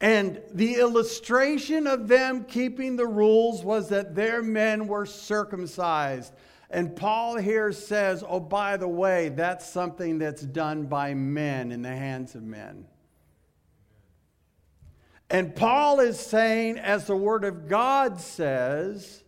And 0.00 0.42
the 0.52 0.74
illustration 0.74 1.86
of 1.86 2.06
them 2.06 2.44
keeping 2.44 2.96
the 2.96 3.06
rules 3.06 3.64
was 3.64 3.88
that 3.88 4.14
their 4.14 4.42
men 4.42 4.88
were 4.88 5.06
circumcised. 5.06 6.34
And 6.68 6.94
Paul 6.94 7.36
here 7.36 7.72
says, 7.72 8.22
oh, 8.26 8.40
by 8.40 8.76
the 8.76 8.88
way, 8.88 9.30
that's 9.30 9.66
something 9.66 10.18
that's 10.18 10.42
done 10.42 10.84
by 10.86 11.14
men 11.14 11.72
in 11.72 11.80
the 11.80 11.96
hands 11.96 12.34
of 12.34 12.42
men. 12.42 12.86
And 15.30 15.56
Paul 15.56 16.00
is 16.00 16.20
saying, 16.20 16.78
as 16.78 17.06
the 17.06 17.16
Word 17.16 17.44
of 17.44 17.68
God 17.68 18.20
says, 18.20 19.24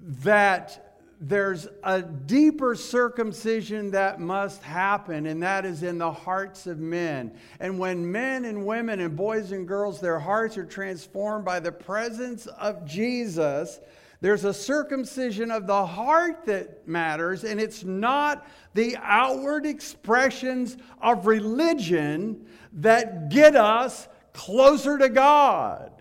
that 0.00 0.83
there's 1.26 1.68
a 1.82 2.02
deeper 2.02 2.74
circumcision 2.74 3.92
that 3.92 4.20
must 4.20 4.62
happen, 4.62 5.24
and 5.24 5.42
that 5.42 5.64
is 5.64 5.82
in 5.82 5.96
the 5.96 6.12
hearts 6.12 6.66
of 6.66 6.78
men. 6.78 7.32
And 7.60 7.78
when 7.78 8.10
men 8.12 8.44
and 8.44 8.66
women 8.66 9.00
and 9.00 9.16
boys 9.16 9.50
and 9.52 9.66
girls, 9.66 10.00
their 10.00 10.18
hearts 10.18 10.58
are 10.58 10.66
transformed 10.66 11.46
by 11.46 11.60
the 11.60 11.72
presence 11.72 12.46
of 12.46 12.84
Jesus, 12.84 13.80
there's 14.20 14.44
a 14.44 14.52
circumcision 14.52 15.50
of 15.50 15.66
the 15.66 15.86
heart 15.86 16.44
that 16.44 16.86
matters, 16.86 17.44
and 17.44 17.58
it's 17.58 17.84
not 17.84 18.46
the 18.74 18.94
outward 19.00 19.64
expressions 19.64 20.76
of 21.00 21.26
religion 21.26 22.44
that 22.74 23.30
get 23.30 23.56
us 23.56 24.08
closer 24.34 24.98
to 24.98 25.08
God 25.08 25.93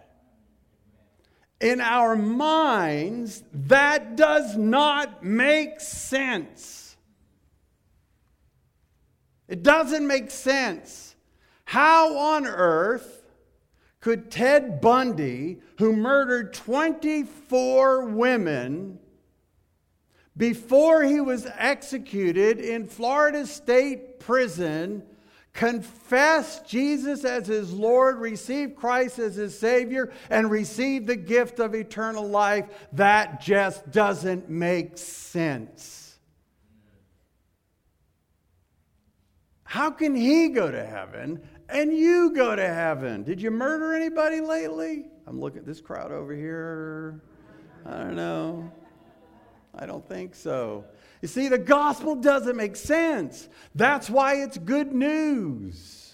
in 1.64 1.80
our 1.80 2.18
minds, 2.18 3.42
that 3.54 4.18
does 4.18 4.58
not 4.58 5.24
make 5.24 5.80
sense. 5.80 6.98
It 9.48 9.64
doesn't 9.64 10.06
make 10.06 10.30
sense. 10.30 11.16
How 11.64 12.18
on 12.18 12.46
earth 12.46 13.24
could 14.02 14.30
Ted 14.30 14.82
Bundy, 14.82 15.60
who 15.78 15.96
murdered 15.96 16.54
24 16.54 18.10
women 18.10 19.00
before 20.36 21.04
he 21.04 21.22
was 21.22 21.48
executed 21.58 22.60
in 22.60 22.88
Florida 22.88 23.48
State 23.48 24.20
Prison, 24.20 25.02
confess 25.54 26.62
Jesus 26.62 27.24
as 27.24 27.48
his 27.48 27.72
Lord, 27.72 28.18
receive 28.18 28.76
Christ 28.76 29.20
as 29.20 29.36
his 29.36 29.58
Savior, 29.58 30.12
and 30.30 30.50
receive 30.50 31.06
the 31.06 31.16
gift 31.16 31.60
of 31.60 31.76
eternal 31.76 32.28
life, 32.28 32.66
that 32.94 33.40
just 33.40 33.92
doesn't 33.92 34.50
make 34.50 34.98
sense. 34.98 36.18
How 39.64 39.90
can 39.90 40.16
he 40.16 40.50
go 40.50 40.70
to 40.70 40.86
heaven 40.86 41.42
and 41.74 41.92
you 41.92 42.32
go 42.32 42.56
to 42.56 42.68
heaven. 42.68 43.24
Did 43.24 43.42
you 43.42 43.50
murder 43.52 43.94
anybody 43.94 44.42
lately? 44.42 45.06
I'm 45.26 45.40
looking 45.40 45.60
at 45.60 45.66
this 45.66 45.82
crowd 45.82 46.12
over 46.12 46.34
here. 46.34 47.22
I 47.86 47.98
don't 47.98 48.16
know. 48.16 48.72
I 49.74 49.86
don't 49.86 50.08
think 50.08 50.36
so. 50.36 50.86
You 51.24 51.30
see, 51.30 51.48
the 51.48 51.58
gospel 51.58 52.16
doesn't 52.16 52.58
make 52.58 52.76
sense. 52.76 53.48
That's 53.76 54.10
why 54.10 54.42
it's 54.44 54.58
good 54.58 54.92
news. 54.92 56.12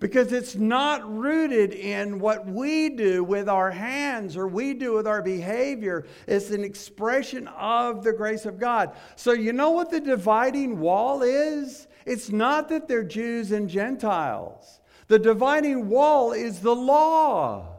Because 0.00 0.32
it's 0.32 0.56
not 0.56 1.08
rooted 1.08 1.72
in 1.72 2.18
what 2.18 2.48
we 2.48 2.88
do 2.88 3.22
with 3.22 3.48
our 3.48 3.70
hands 3.70 4.36
or 4.36 4.48
we 4.48 4.74
do 4.74 4.94
with 4.94 5.06
our 5.06 5.22
behavior. 5.22 6.04
It's 6.26 6.50
an 6.50 6.64
expression 6.64 7.46
of 7.46 8.02
the 8.02 8.12
grace 8.12 8.44
of 8.44 8.58
God. 8.58 8.90
So, 9.14 9.32
you 9.32 9.52
know 9.52 9.70
what 9.70 9.92
the 9.92 10.00
dividing 10.00 10.80
wall 10.80 11.22
is? 11.22 11.86
It's 12.04 12.30
not 12.30 12.68
that 12.70 12.88
they're 12.88 13.04
Jews 13.04 13.52
and 13.52 13.68
Gentiles. 13.68 14.80
The 15.06 15.20
dividing 15.20 15.88
wall 15.88 16.32
is 16.32 16.58
the 16.58 16.74
law. 16.74 17.75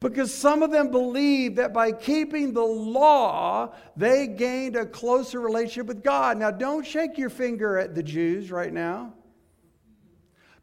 Because 0.00 0.32
some 0.32 0.62
of 0.62 0.70
them 0.70 0.90
believe 0.90 1.56
that 1.56 1.74
by 1.74 1.92
keeping 1.92 2.54
the 2.54 2.64
law, 2.64 3.74
they 3.96 4.26
gained 4.26 4.74
a 4.74 4.86
closer 4.86 5.40
relationship 5.40 5.86
with 5.86 6.02
God. 6.02 6.38
Now, 6.38 6.50
don't 6.50 6.86
shake 6.86 7.18
your 7.18 7.28
finger 7.28 7.78
at 7.78 7.94
the 7.94 8.02
Jews 8.02 8.50
right 8.50 8.72
now. 8.72 9.12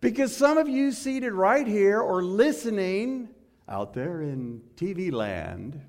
Because 0.01 0.35
some 0.35 0.57
of 0.57 0.67
you 0.67 0.91
seated 0.91 1.33
right 1.33 1.67
here 1.67 1.99
or 1.99 2.23
listening 2.23 3.29
out 3.69 3.93
there 3.93 4.21
in 4.23 4.61
TV 4.75 5.11
land, 5.11 5.81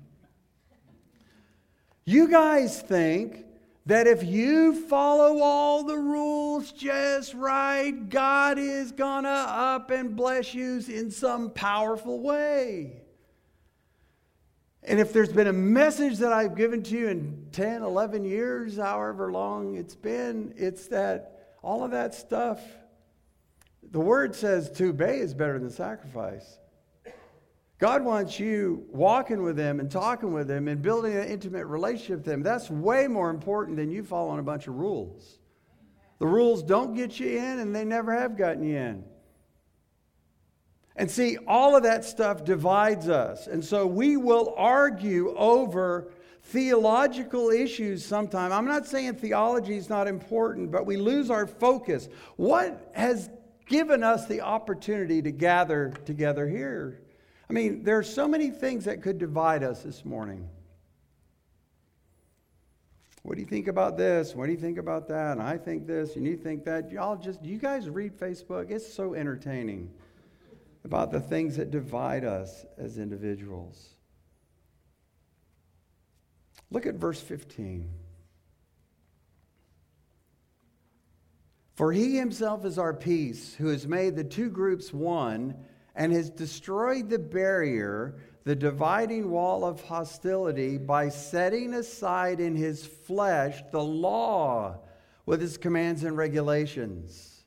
you 2.05 2.27
guys 2.27 2.81
think 2.81 3.45
that 3.87 4.05
if 4.05 4.23
you 4.23 4.87
follow 4.87 5.41
all 5.41 5.83
the 5.83 5.97
rules 5.97 6.71
just 6.71 7.33
right, 7.33 8.09
God 8.09 8.59
is 8.59 8.91
gonna 8.91 9.29
up 9.29 9.89
and 9.89 10.15
bless 10.15 10.53
you 10.53 10.83
in 10.87 11.09
some 11.09 11.49
powerful 11.49 12.19
way. 12.19 12.98
And 14.89 14.99
if 14.99 15.13
there's 15.13 15.31
been 15.31 15.47
a 15.47 15.53
message 15.53 16.17
that 16.17 16.33
I've 16.33 16.55
given 16.55 16.83
to 16.83 16.97
you 16.97 17.07
in 17.07 17.45
10, 17.51 17.83
11 17.83 18.25
years, 18.25 18.75
however 18.75 19.31
long 19.31 19.75
it's 19.75 19.95
been, 19.95 20.53
it's 20.57 20.87
that 20.87 21.55
all 21.61 21.83
of 21.83 21.91
that 21.91 22.15
stuff 22.15 22.59
the 23.91 23.99
word 23.99 24.35
says 24.35 24.69
to 24.71 24.89
obey 24.89 25.19
is 25.19 25.33
better 25.33 25.57
than 25.57 25.69
sacrifice. 25.69 26.59
God 27.79 28.03
wants 28.03 28.39
you 28.39 28.85
walking 28.89 29.41
with 29.41 29.57
Him 29.57 29.79
and 29.79 29.89
talking 29.89 30.33
with 30.33 30.49
Him 30.49 30.67
and 30.67 30.81
building 30.81 31.15
an 31.15 31.27
intimate 31.27 31.65
relationship 31.65 32.19
with 32.19 32.27
Him. 32.27 32.43
That's 32.43 32.69
way 32.69 33.07
more 33.07 33.29
important 33.29 33.77
than 33.77 33.89
you 33.89 34.03
following 34.03 34.39
a 34.39 34.43
bunch 34.43 34.67
of 34.67 34.75
rules. 34.75 35.39
The 36.19 36.27
rules 36.27 36.61
don't 36.61 36.93
get 36.93 37.19
you 37.19 37.37
in, 37.37 37.59
and 37.59 37.73
they 37.73 37.85
never 37.85 38.13
have 38.13 38.37
gotten 38.37 38.63
you 38.63 38.77
in. 38.77 39.03
And 40.99 41.09
see, 41.09 41.37
all 41.47 41.75
of 41.75 41.83
that 41.83 42.05
stuff 42.05 42.43
divides 42.45 43.09
us. 43.09 43.47
And 43.47 43.65
so 43.65 43.87
we 43.87 44.17
will 44.17 44.53
argue 44.57 45.33
over 45.35 46.11
theological 46.43 47.49
issues 47.49 48.05
sometimes. 48.05 48.53
I'm 48.53 48.67
not 48.67 48.85
saying 48.85 49.15
theology 49.15 49.77
is 49.77 49.89
not 49.89 50.07
important, 50.07 50.71
but 50.71 50.85
we 50.85 50.97
lose 50.97 51.31
our 51.31 51.47
focus. 51.47 52.09
What 52.35 52.91
has 52.93 53.29
given 53.69 54.03
us 54.03 54.25
the 54.25 54.41
opportunity 54.41 55.21
to 55.21 55.31
gather 55.31 55.93
together 56.03 56.49
here. 56.49 56.99
I 57.49 57.53
mean, 57.53 57.83
there 57.83 57.97
are 57.97 58.03
so 58.03 58.27
many 58.27 58.49
things 58.49 58.85
that 58.85 59.01
could 59.01 59.19
divide 59.19 59.63
us 59.63 59.83
this 59.83 60.03
morning. 60.03 60.49
What 63.21 63.35
do 63.35 63.41
you 63.41 63.47
think 63.47 63.67
about 63.67 63.95
this? 63.95 64.35
What 64.35 64.47
do 64.47 64.51
you 64.51 64.57
think 64.57 64.79
about 64.79 65.07
that? 65.09 65.33
And 65.33 65.41
I 65.41 65.57
think 65.57 65.85
this, 65.85 66.15
and 66.15 66.25
you 66.25 66.35
think 66.35 66.65
that. 66.65 66.91
Y'all 66.91 67.15
just, 67.15 67.43
you 67.45 67.57
guys 67.57 67.89
read 67.89 68.17
Facebook? 68.17 68.71
It's 68.71 68.91
so 68.91 69.13
entertaining 69.13 69.89
about 70.83 71.11
the 71.11 71.19
things 71.19 71.57
that 71.57 71.71
divide 71.71 72.23
us 72.23 72.65
as 72.77 72.97
individuals. 72.97 73.89
Look 76.71 76.85
at 76.85 76.95
verse 76.95 77.19
15. 77.19 77.89
For 81.75 81.93
he 81.93 82.17
himself 82.17 82.65
is 82.65 82.77
our 82.77 82.93
peace, 82.93 83.55
who 83.55 83.67
has 83.67 83.87
made 83.87 84.15
the 84.15 84.23
two 84.23 84.49
groups 84.49 84.93
one 84.93 85.55
and 85.95 86.11
has 86.11 86.29
destroyed 86.29 87.09
the 87.09 87.19
barrier, 87.19 88.17
the 88.43 88.55
dividing 88.55 89.31
wall 89.31 89.65
of 89.65 89.81
hostility, 89.81 90.77
by 90.77 91.09
setting 91.09 91.73
aside 91.73 92.39
in 92.39 92.55
his 92.55 92.85
flesh 92.85 93.61
the 93.71 93.83
law 93.83 94.77
with 95.25 95.41
its 95.41 95.57
commands 95.57 96.03
and 96.03 96.17
regulations. 96.17 97.38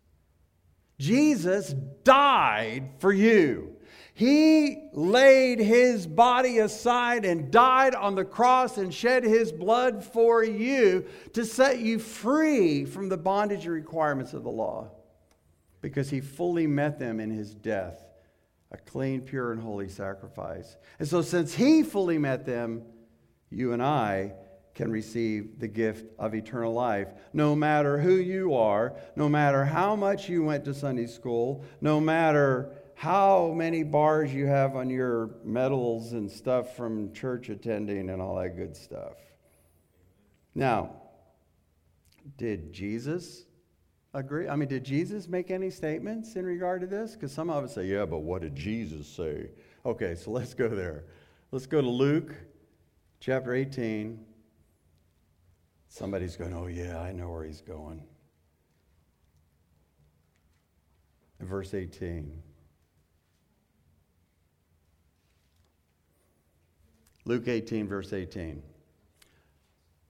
Jesus 0.98 1.74
died 2.05 2.90
for 2.98 3.12
you. 3.12 3.76
He 4.14 4.90
laid 4.92 5.59
his 5.59 6.07
body 6.07 6.59
aside 6.59 7.24
and 7.24 7.50
died 7.50 7.94
on 7.94 8.14
the 8.14 8.24
cross 8.24 8.76
and 8.76 8.92
shed 8.92 9.24
his 9.24 9.50
blood 9.50 10.05
for 10.05 10.44
you 10.44 11.07
to 11.33 11.44
set 11.44 11.78
you 11.78 11.98
free 11.98 12.85
from 12.85 13.09
the 13.09 13.16
bondage 13.16 13.64
and 13.64 13.74
requirements 13.74 14.35
of 14.35 14.44
the 14.44 14.50
law 14.50 14.90
because 15.81 16.11
he 16.11 16.20
fully 16.20 16.66
met 16.66 16.98
them 16.98 17.20
in 17.20 17.31
his 17.31 17.55
death, 17.55 18.05
a 18.70 18.76
clean, 18.76 19.22
pure, 19.22 19.50
and 19.50 19.61
holy 19.61 19.88
sacrifice. 19.88 20.76
And 20.98 21.09
so, 21.09 21.22
since 21.22 21.55
he 21.55 21.83
fully 21.83 22.18
met 22.18 22.44
them, 22.44 22.83
you 23.50 23.72
and 23.72 23.83
I 23.83 24.35
can 24.74 24.90
receive 24.90 25.58
the 25.58 25.68
gift 25.68 26.06
of 26.18 26.35
eternal 26.35 26.72
life. 26.72 27.08
No 27.32 27.54
matter 27.54 27.98
who 27.98 28.14
you 28.14 28.54
are, 28.54 28.94
no 29.16 29.28
matter 29.28 29.64
how 29.64 29.94
much 29.94 30.28
you 30.28 30.42
went 30.44 30.64
to 30.64 30.74
Sunday 30.74 31.06
school, 31.06 31.64
no 31.80 32.00
matter 32.00 32.72
how 32.94 33.52
many 33.52 33.82
bars 33.82 34.32
you 34.32 34.46
have 34.46 34.76
on 34.76 34.88
your 34.88 35.30
medals 35.44 36.12
and 36.12 36.30
stuff 36.30 36.76
from 36.76 37.12
church 37.12 37.48
attending 37.48 38.11
and 38.11 38.22
all 38.22 38.37
that 38.37 38.56
good 38.56 38.76
stuff. 38.76 39.14
Now, 40.54 40.90
did 42.37 42.72
Jesus 42.72 43.44
agree? 44.14 44.48
I 44.48 44.56
mean, 44.56 44.68
did 44.68 44.85
Jesus 44.85 45.26
make 45.26 45.50
any 45.50 45.70
statements 45.70 46.37
in 46.37 46.46
regard 46.46 46.80
to 46.82 46.87
this? 46.87 47.12
Because 47.12 47.32
some 47.32 47.50
of 47.50 47.64
us 47.64 47.74
say, 47.74 47.87
yeah, 47.87 48.04
but 48.04 48.20
what 48.20 48.42
did 48.42 48.54
Jesus 48.54 49.06
say? 49.08 49.50
Okay, 49.85 50.14
so 50.14 50.30
let's 50.30 50.54
go 50.54 50.68
there. 50.68 51.04
Let's 51.50 51.66
go 51.66 51.80
to 51.80 51.88
Luke 51.88 52.35
chapter 53.20 53.54
18. 53.54 54.24
Somebody's 55.92 56.37
going, 56.37 56.55
oh, 56.55 56.68
yeah, 56.68 56.98
I 56.98 57.12
know 57.12 57.28
where 57.28 57.44
he's 57.44 57.61
going. 57.61 58.02
verse 61.38 61.74
18. 61.74 62.33
Luke 67.26 67.46
18, 67.46 67.87
verse 67.88 68.14
18. 68.14 68.62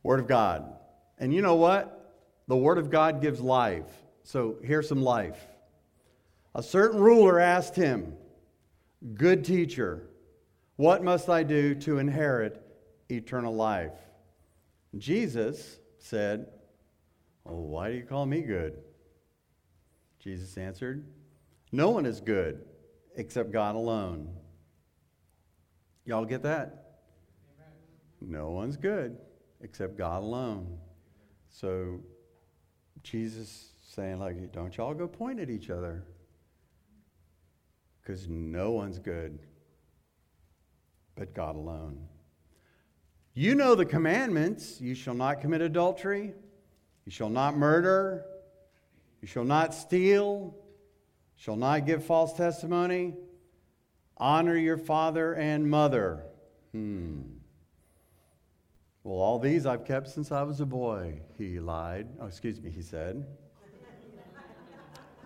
Word 0.04 0.20
of 0.20 0.28
God. 0.28 0.72
And 1.18 1.34
you 1.34 1.42
know 1.42 1.56
what? 1.56 2.14
The 2.46 2.56
Word 2.56 2.78
of 2.78 2.88
God 2.88 3.20
gives 3.20 3.40
life. 3.40 3.90
So 4.22 4.58
here's 4.62 4.88
some 4.88 5.02
life. 5.02 5.48
A 6.54 6.62
certain 6.62 7.00
ruler 7.00 7.40
asked 7.40 7.74
him, 7.74 8.14
Good 9.14 9.44
teacher, 9.44 10.06
what 10.76 11.02
must 11.02 11.28
I 11.28 11.42
do 11.42 11.74
to 11.74 11.98
inherit 11.98 12.64
eternal 13.10 13.56
life? 13.56 13.98
Jesus 14.98 15.78
said, 15.98 16.46
Oh, 17.46 17.60
why 17.60 17.90
do 17.90 17.96
you 17.96 18.04
call 18.04 18.26
me 18.26 18.42
good? 18.42 18.78
Jesus 20.20 20.56
answered, 20.56 21.06
No 21.72 21.90
one 21.90 22.06
is 22.06 22.20
good 22.20 22.64
except 23.16 23.52
God 23.52 23.74
alone. 23.74 24.28
Y'all 26.04 26.24
get 26.24 26.42
that? 26.42 27.00
No 28.20 28.50
one's 28.50 28.76
good 28.76 29.16
except 29.60 29.96
God 29.96 30.22
alone. 30.22 30.78
So 31.50 32.00
Jesus 33.02 33.72
saying, 33.88 34.18
like, 34.18 34.52
don't 34.52 34.76
y'all 34.76 34.94
go 34.94 35.06
point 35.08 35.40
at 35.40 35.50
each 35.50 35.70
other. 35.70 36.04
Because 38.00 38.28
no 38.28 38.72
one's 38.72 38.98
good 38.98 39.38
but 41.14 41.34
God 41.34 41.56
alone. 41.56 42.08
You 43.34 43.54
know 43.54 43.74
the 43.74 43.86
commandments 43.86 44.80
you 44.80 44.94
shall 44.94 45.14
not 45.14 45.40
commit 45.40 45.62
adultery, 45.62 46.34
you 47.06 47.12
shall 47.12 47.30
not 47.30 47.56
murder, 47.56 48.24
you 49.22 49.28
shall 49.28 49.44
not 49.44 49.72
steal, 49.74 50.54
shall 51.36 51.56
not 51.56 51.86
give 51.86 52.04
false 52.04 52.34
testimony, 52.34 53.14
honor 54.18 54.56
your 54.56 54.76
father 54.76 55.34
and 55.34 55.68
mother. 55.68 56.24
Hmm. 56.72 57.22
Well, 59.02 59.18
all 59.18 59.38
these 59.38 59.64
I've 59.66 59.84
kept 59.84 60.08
since 60.08 60.30
I 60.30 60.42
was 60.42 60.60
a 60.60 60.66
boy, 60.66 61.20
he 61.38 61.58
lied. 61.58 62.08
Oh, 62.20 62.26
excuse 62.26 62.60
me, 62.60 62.70
he 62.70 62.82
said. 62.82 63.26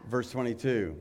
Verse 0.08 0.30
22. 0.30 0.96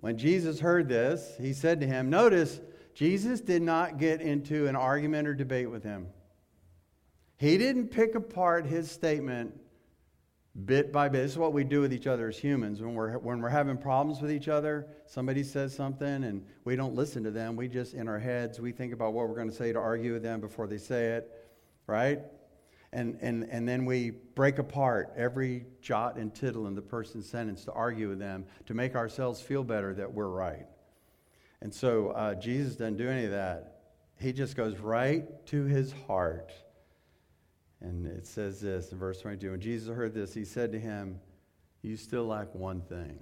When 0.00 0.18
Jesus 0.18 0.60
heard 0.60 0.88
this, 0.88 1.32
he 1.40 1.52
said 1.54 1.80
to 1.80 1.86
him, 1.86 2.10
Notice, 2.10 2.60
Jesus 2.96 3.42
did 3.42 3.60
not 3.60 3.98
get 3.98 4.22
into 4.22 4.68
an 4.68 4.74
argument 4.74 5.28
or 5.28 5.34
debate 5.34 5.70
with 5.70 5.84
him. 5.84 6.06
He 7.36 7.58
didn't 7.58 7.88
pick 7.88 8.14
apart 8.14 8.64
his 8.64 8.90
statement 8.90 9.54
bit 10.64 10.94
by 10.94 11.10
bit. 11.10 11.18
This 11.18 11.32
is 11.32 11.36
what 11.36 11.52
we 11.52 11.62
do 11.62 11.82
with 11.82 11.92
each 11.92 12.06
other 12.06 12.28
as 12.28 12.38
humans. 12.38 12.80
When 12.80 12.94
we're, 12.94 13.18
when 13.18 13.42
we're 13.42 13.50
having 13.50 13.76
problems 13.76 14.22
with 14.22 14.32
each 14.32 14.48
other, 14.48 14.86
somebody 15.04 15.42
says 15.42 15.74
something 15.74 16.24
and 16.24 16.42
we 16.64 16.74
don't 16.74 16.94
listen 16.94 17.22
to 17.24 17.30
them. 17.30 17.54
We 17.54 17.68
just, 17.68 17.92
in 17.92 18.08
our 18.08 18.18
heads, 18.18 18.60
we 18.60 18.72
think 18.72 18.94
about 18.94 19.12
what 19.12 19.28
we're 19.28 19.34
going 19.34 19.50
to 19.50 19.54
say 19.54 19.74
to 19.74 19.78
argue 19.78 20.14
with 20.14 20.22
them 20.22 20.40
before 20.40 20.66
they 20.66 20.78
say 20.78 21.08
it, 21.08 21.30
right? 21.86 22.20
And, 22.94 23.18
and, 23.20 23.46
and 23.50 23.68
then 23.68 23.84
we 23.84 24.12
break 24.34 24.58
apart 24.58 25.12
every 25.18 25.66
jot 25.82 26.16
and 26.16 26.34
tittle 26.34 26.66
in 26.66 26.74
the 26.74 26.80
person's 26.80 27.28
sentence 27.28 27.66
to 27.66 27.72
argue 27.72 28.08
with 28.08 28.18
them 28.18 28.46
to 28.64 28.72
make 28.72 28.96
ourselves 28.96 29.42
feel 29.42 29.64
better 29.64 29.92
that 29.92 30.14
we're 30.14 30.28
right. 30.28 30.66
And 31.60 31.72
so 31.72 32.08
uh, 32.10 32.34
Jesus 32.34 32.76
doesn't 32.76 32.96
do 32.96 33.08
any 33.08 33.24
of 33.24 33.30
that. 33.32 33.80
He 34.18 34.32
just 34.32 34.56
goes 34.56 34.78
right 34.78 35.46
to 35.46 35.64
his 35.64 35.92
heart 36.06 36.52
and 37.80 38.06
it 38.06 38.26
says 38.26 38.60
this 38.60 38.92
in 38.92 38.98
verse 38.98 39.20
22 39.20 39.50
When 39.50 39.60
Jesus 39.60 39.94
heard 39.94 40.14
this, 40.14 40.34
he 40.34 40.44
said 40.44 40.72
to 40.72 40.80
him, 40.80 41.20
You 41.82 41.96
still 41.96 42.26
lack 42.26 42.54
one 42.54 42.80
thing. 42.80 43.18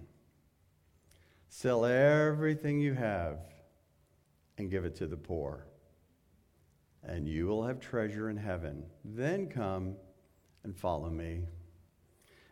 Sell 1.48 1.84
everything 1.84 2.80
you 2.80 2.94
have 2.94 3.38
and 4.58 4.70
give 4.70 4.84
it 4.84 4.96
to 4.96 5.06
the 5.06 5.16
poor, 5.16 5.66
and 7.02 7.28
you 7.28 7.46
will 7.46 7.64
have 7.64 7.80
treasure 7.80 8.30
in 8.30 8.36
heaven. 8.36 8.84
Then 9.04 9.48
come 9.48 9.96
and 10.62 10.76
follow 10.76 11.10
me. 11.10 11.42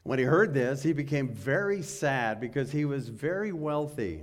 When 0.03 0.19
he 0.19 0.25
heard 0.25 0.53
this, 0.53 0.83
he 0.83 0.93
became 0.93 1.29
very 1.29 1.83
sad 1.83 2.41
because 2.41 2.73
he 2.73 2.85
was 2.85 3.09
very 3.09 3.53
wealthy. 3.53 4.23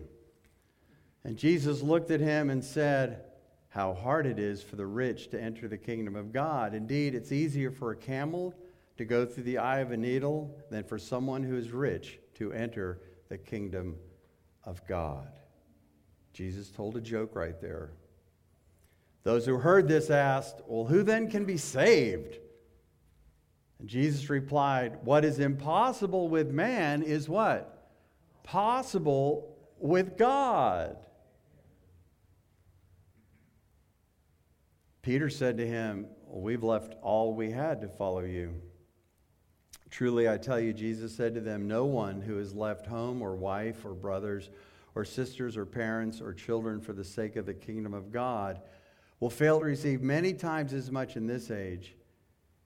And 1.24 1.38
Jesus 1.38 1.82
looked 1.82 2.12
at 2.12 2.20
him 2.20 2.50
and 2.50 2.64
said, 2.64 3.24
how 3.70 3.94
hard 3.94 4.26
it 4.26 4.40
is 4.40 4.64
for 4.64 4.76
the 4.76 4.86
rich 4.86 5.30
to 5.30 5.42
enter 5.42 5.68
the 5.68 5.78
kingdom 5.78 6.16
of 6.16 6.34
God. 6.34 6.74
Indeed, 6.74 7.14
it's 7.14 7.32
easier 7.32 7.72
for 7.72 7.92
a 7.92 7.96
camel 7.96 8.56
to 8.98 9.06
go 9.06 9.26
through 9.26 9.44
the 9.44 9.60
eye 9.60 9.80
of 9.80 9.92
a 9.92 9.98
needle 9.98 10.58
than 10.72 10.84
for 10.84 10.98
someone 10.98 11.44
who 11.44 11.56
is 11.56 11.72
rich 11.72 12.20
to 12.36 12.52
enter 12.52 13.00
the 13.30 13.38
kingdom 13.38 13.96
of 14.64 14.86
God. 14.88 15.28
Jesus 16.34 16.70
told 16.70 16.98
a 16.98 17.02
joke 17.02 17.36
right 17.36 17.62
there. 17.62 17.92
Those 19.24 19.46
who 19.46 19.58
heard 19.58 19.88
this 19.88 20.10
asked, 20.10 20.62
Well, 20.66 20.86
who 20.86 21.04
then 21.04 21.30
can 21.30 21.46
be 21.46 21.58
saved? 21.58 22.40
And 23.78 23.88
Jesus 23.88 24.30
replied, 24.30 24.98
What 25.04 25.24
is 25.24 25.40
impossible 25.40 26.28
with 26.28 26.50
man 26.50 27.04
is 27.04 27.30
what? 27.30 27.88
Possible 28.44 29.56
with 29.78 30.18
God. 30.18 30.98
Peter 35.02 35.30
said 35.30 35.58
to 35.58 35.68
him, 35.68 36.08
We've 36.28 36.64
left 36.64 36.96
all 37.02 37.34
we 37.34 37.52
had 37.52 37.82
to 37.82 37.88
follow 37.88 38.22
you. 38.22 38.54
Truly, 39.90 40.30
I 40.30 40.38
tell 40.38 40.60
you, 40.60 40.74
Jesus 40.74 41.16
said 41.16 41.34
to 41.34 41.42
them, 41.42 41.68
No 41.68 41.86
one 41.86 42.22
who 42.22 42.38
has 42.38 42.54
left 42.54 42.86
home 42.86 43.22
or 43.22 43.36
wife 43.36 43.86
or 43.86 43.94
brothers 43.94 44.50
or 44.96 45.04
sisters 45.04 45.58
or 45.58 45.66
parents 45.66 46.22
or 46.22 46.34
children 46.34 46.80
for 46.80 46.94
the 46.94 47.04
sake 47.04 47.36
of 47.36 47.46
the 47.46 47.54
kingdom 47.54 47.94
of 47.94 48.12
God 48.12 48.62
will 49.20 49.30
fail 49.30 49.60
to 49.60 49.66
receive 49.66 50.02
many 50.02 50.34
times 50.34 50.74
as 50.74 50.92
much 50.92 51.16
in 51.16 51.26
this 51.26 51.52
age 51.52 51.96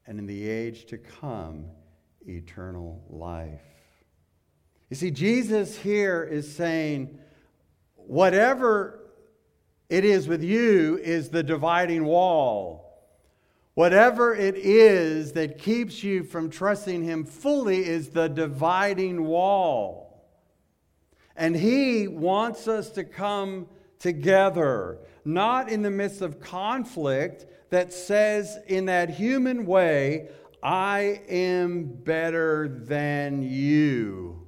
and 0.06 0.20
in 0.20 0.26
the 0.26 0.48
age 0.50 0.86
to 0.88 0.98
come 0.98 1.66
eternal 2.28 3.04
life. 3.10 3.62
You 4.90 4.96
see, 4.96 5.12
Jesus 5.12 5.78
here 5.78 6.24
is 6.24 6.54
saying, 6.54 7.18
whatever 7.96 9.00
it 9.94 10.04
is 10.04 10.28
with 10.28 10.44
you 10.44 10.98
is 11.04 11.30
the 11.30 11.44
dividing 11.44 12.04
wall. 12.06 13.14
Whatever 13.76 14.34
it 14.34 14.56
is 14.56 15.34
that 15.34 15.60
keeps 15.60 16.04
you 16.04 16.24
from 16.24 16.50
trusting 16.50 17.04
Him 17.04 17.26
fully 17.26 17.86
is 17.86 18.10
the 18.10 18.28
dividing 18.28 19.24
wall. 19.24 20.26
And 21.36 21.56
He 21.56 22.08
wants 22.08 22.68
us 22.68 22.90
to 22.94 23.04
come 23.04 23.68
together, 24.00 24.98
not 25.26 25.70
in 25.70 25.84
the 25.84 25.92
midst 25.92 26.24
of 26.24 26.40
conflict 26.40 27.46
that 27.70 27.94
says, 27.94 28.58
in 28.66 28.86
that 28.86 29.12
human 29.12 29.64
way, 29.64 30.30
I 30.64 31.22
am 31.30 31.84
better 31.84 32.68
than 32.68 33.44
you. 33.44 34.43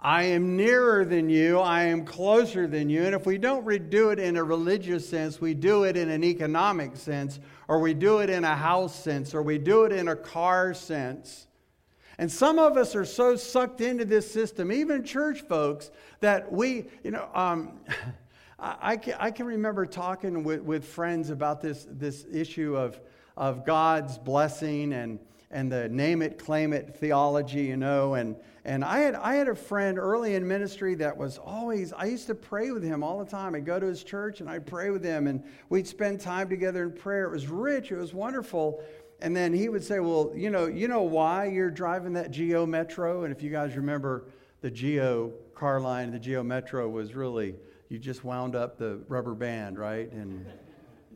I 0.00 0.24
am 0.24 0.56
nearer 0.56 1.04
than 1.04 1.28
you, 1.28 1.58
I 1.58 1.84
am 1.84 2.04
closer 2.04 2.68
than 2.68 2.88
you. 2.88 3.02
And 3.02 3.16
if 3.16 3.26
we 3.26 3.36
don't 3.36 3.90
do 3.90 4.10
it 4.10 4.20
in 4.20 4.36
a 4.36 4.44
religious 4.44 5.08
sense, 5.08 5.40
we 5.40 5.54
do 5.54 5.82
it 5.82 5.96
in 5.96 6.08
an 6.08 6.22
economic 6.22 6.96
sense, 6.96 7.40
or 7.66 7.80
we 7.80 7.94
do 7.94 8.18
it 8.18 8.30
in 8.30 8.44
a 8.44 8.54
house 8.54 8.94
sense, 8.94 9.34
or 9.34 9.42
we 9.42 9.58
do 9.58 9.84
it 9.84 9.92
in 9.92 10.06
a 10.06 10.14
car 10.14 10.72
sense. 10.72 11.48
And 12.16 12.30
some 12.30 12.60
of 12.60 12.76
us 12.76 12.94
are 12.94 13.04
so 13.04 13.34
sucked 13.34 13.80
into 13.80 14.04
this 14.04 14.30
system, 14.30 14.70
even 14.70 15.02
church 15.02 15.40
folks, 15.42 15.90
that 16.20 16.52
we, 16.52 16.86
you 17.02 17.10
know, 17.10 17.28
um, 17.34 17.80
I, 18.60 18.96
can, 18.96 19.14
I 19.18 19.32
can 19.32 19.46
remember 19.46 19.84
talking 19.84 20.44
with, 20.44 20.60
with 20.60 20.84
friends 20.84 21.30
about 21.30 21.60
this, 21.60 21.86
this 21.90 22.24
issue 22.32 22.76
of, 22.76 23.00
of 23.36 23.64
God's 23.64 24.16
blessing 24.16 24.92
and, 24.92 25.18
and 25.50 25.70
the 25.70 25.88
name 25.88 26.22
it, 26.22 26.38
claim 26.38 26.72
it 26.72 26.96
theology, 26.96 27.62
you 27.62 27.76
know. 27.76 28.14
And, 28.14 28.36
and 28.68 28.84
I, 28.84 28.98
had, 28.98 29.14
I 29.14 29.36
had 29.36 29.48
a 29.48 29.54
friend 29.54 29.98
early 29.98 30.34
in 30.34 30.46
ministry 30.46 30.94
that 30.96 31.16
was 31.16 31.38
always, 31.38 31.94
I 31.94 32.04
used 32.04 32.26
to 32.26 32.34
pray 32.34 32.70
with 32.70 32.82
him 32.82 33.02
all 33.02 33.18
the 33.18 33.30
time. 33.30 33.54
I'd 33.54 33.64
go 33.64 33.80
to 33.80 33.86
his 33.86 34.04
church 34.04 34.42
and 34.42 34.50
I'd 34.50 34.66
pray 34.66 34.90
with 34.90 35.02
him, 35.02 35.26
and 35.26 35.42
we'd 35.70 35.88
spend 35.88 36.20
time 36.20 36.50
together 36.50 36.82
in 36.82 36.92
prayer. 36.92 37.24
It 37.24 37.30
was 37.30 37.46
rich, 37.46 37.90
it 37.90 37.96
was 37.96 38.12
wonderful. 38.12 38.84
And 39.20 39.34
then 39.34 39.54
he 39.54 39.70
would 39.70 39.82
say, 39.82 40.00
Well, 40.00 40.32
you 40.36 40.50
know, 40.50 40.66
you 40.66 40.86
know 40.86 41.00
why 41.00 41.46
you're 41.46 41.70
driving 41.70 42.12
that 42.12 42.30
Geo 42.30 42.66
Metro? 42.66 43.24
And 43.24 43.34
if 43.34 43.42
you 43.42 43.48
guys 43.50 43.74
remember 43.74 44.26
the 44.60 44.70
Geo 44.70 45.32
car 45.54 45.80
line, 45.80 46.10
the 46.10 46.18
Geo 46.18 46.42
Metro 46.42 46.90
was 46.90 47.14
really, 47.14 47.54
you 47.88 47.98
just 47.98 48.22
wound 48.22 48.54
up 48.54 48.76
the 48.76 49.00
rubber 49.08 49.34
band, 49.34 49.78
right? 49.78 50.12
And 50.12 50.44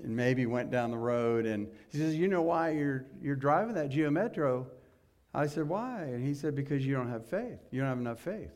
and 0.02 0.16
maybe 0.16 0.46
went 0.46 0.70
down 0.70 0.90
the 0.90 0.96
road. 0.96 1.44
And 1.44 1.68
he 1.90 1.98
says, 1.98 2.16
You 2.16 2.28
know 2.28 2.40
why 2.40 2.70
you're, 2.70 3.04
you're 3.22 3.36
driving 3.36 3.74
that 3.74 3.90
Geo 3.90 4.10
Metro? 4.10 4.66
I 5.34 5.46
said, 5.46 5.68
Why? 5.68 6.02
And 6.02 6.26
he 6.26 6.34
said, 6.34 6.54
Because 6.54 6.84
you 6.86 6.94
don't 6.94 7.08
have 7.08 7.26
faith. 7.26 7.58
You 7.70 7.80
don't 7.80 7.88
have 7.88 7.98
enough 7.98 8.20
faith. 8.20 8.52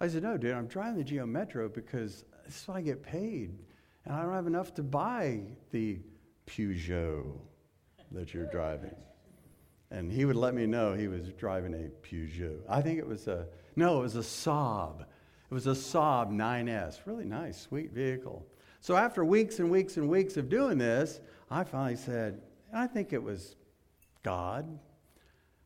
I 0.00 0.08
said, 0.08 0.22
No, 0.22 0.36
dude, 0.36 0.54
I'm 0.54 0.66
driving 0.66 0.98
the 0.98 1.04
Geo 1.04 1.26
Metro 1.26 1.68
because 1.68 2.24
this 2.46 2.62
is 2.62 2.68
what 2.68 2.76
I 2.78 2.80
get 2.82 3.02
paid. 3.02 3.58
And 4.04 4.14
I 4.14 4.22
don't 4.22 4.32
have 4.32 4.46
enough 4.46 4.74
to 4.74 4.82
buy 4.82 5.40
the 5.70 5.98
Peugeot 6.46 7.24
that 8.12 8.34
you're 8.34 8.46
driving. 8.46 8.94
And 9.90 10.10
he 10.10 10.24
would 10.24 10.36
let 10.36 10.54
me 10.54 10.66
know 10.66 10.92
he 10.92 11.08
was 11.08 11.28
driving 11.32 11.74
a 11.74 12.06
Peugeot. 12.06 12.60
I 12.68 12.82
think 12.82 12.98
it 12.98 13.06
was 13.06 13.28
a, 13.28 13.46
no, 13.76 13.98
it 13.98 14.02
was 14.02 14.16
a 14.16 14.20
Saab. 14.20 15.02
It 15.02 15.54
was 15.54 15.66
a 15.66 15.70
Saab 15.70 16.30
9S. 16.30 17.00
Really 17.06 17.24
nice, 17.24 17.60
sweet 17.60 17.92
vehicle. 17.92 18.46
So 18.80 18.96
after 18.96 19.24
weeks 19.24 19.60
and 19.60 19.70
weeks 19.70 19.96
and 19.96 20.08
weeks 20.08 20.36
of 20.36 20.48
doing 20.48 20.78
this, 20.78 21.20
I 21.50 21.64
finally 21.64 21.96
said, 21.96 22.42
I 22.72 22.86
think 22.86 23.12
it 23.12 23.22
was 23.22 23.56
God. 24.22 24.78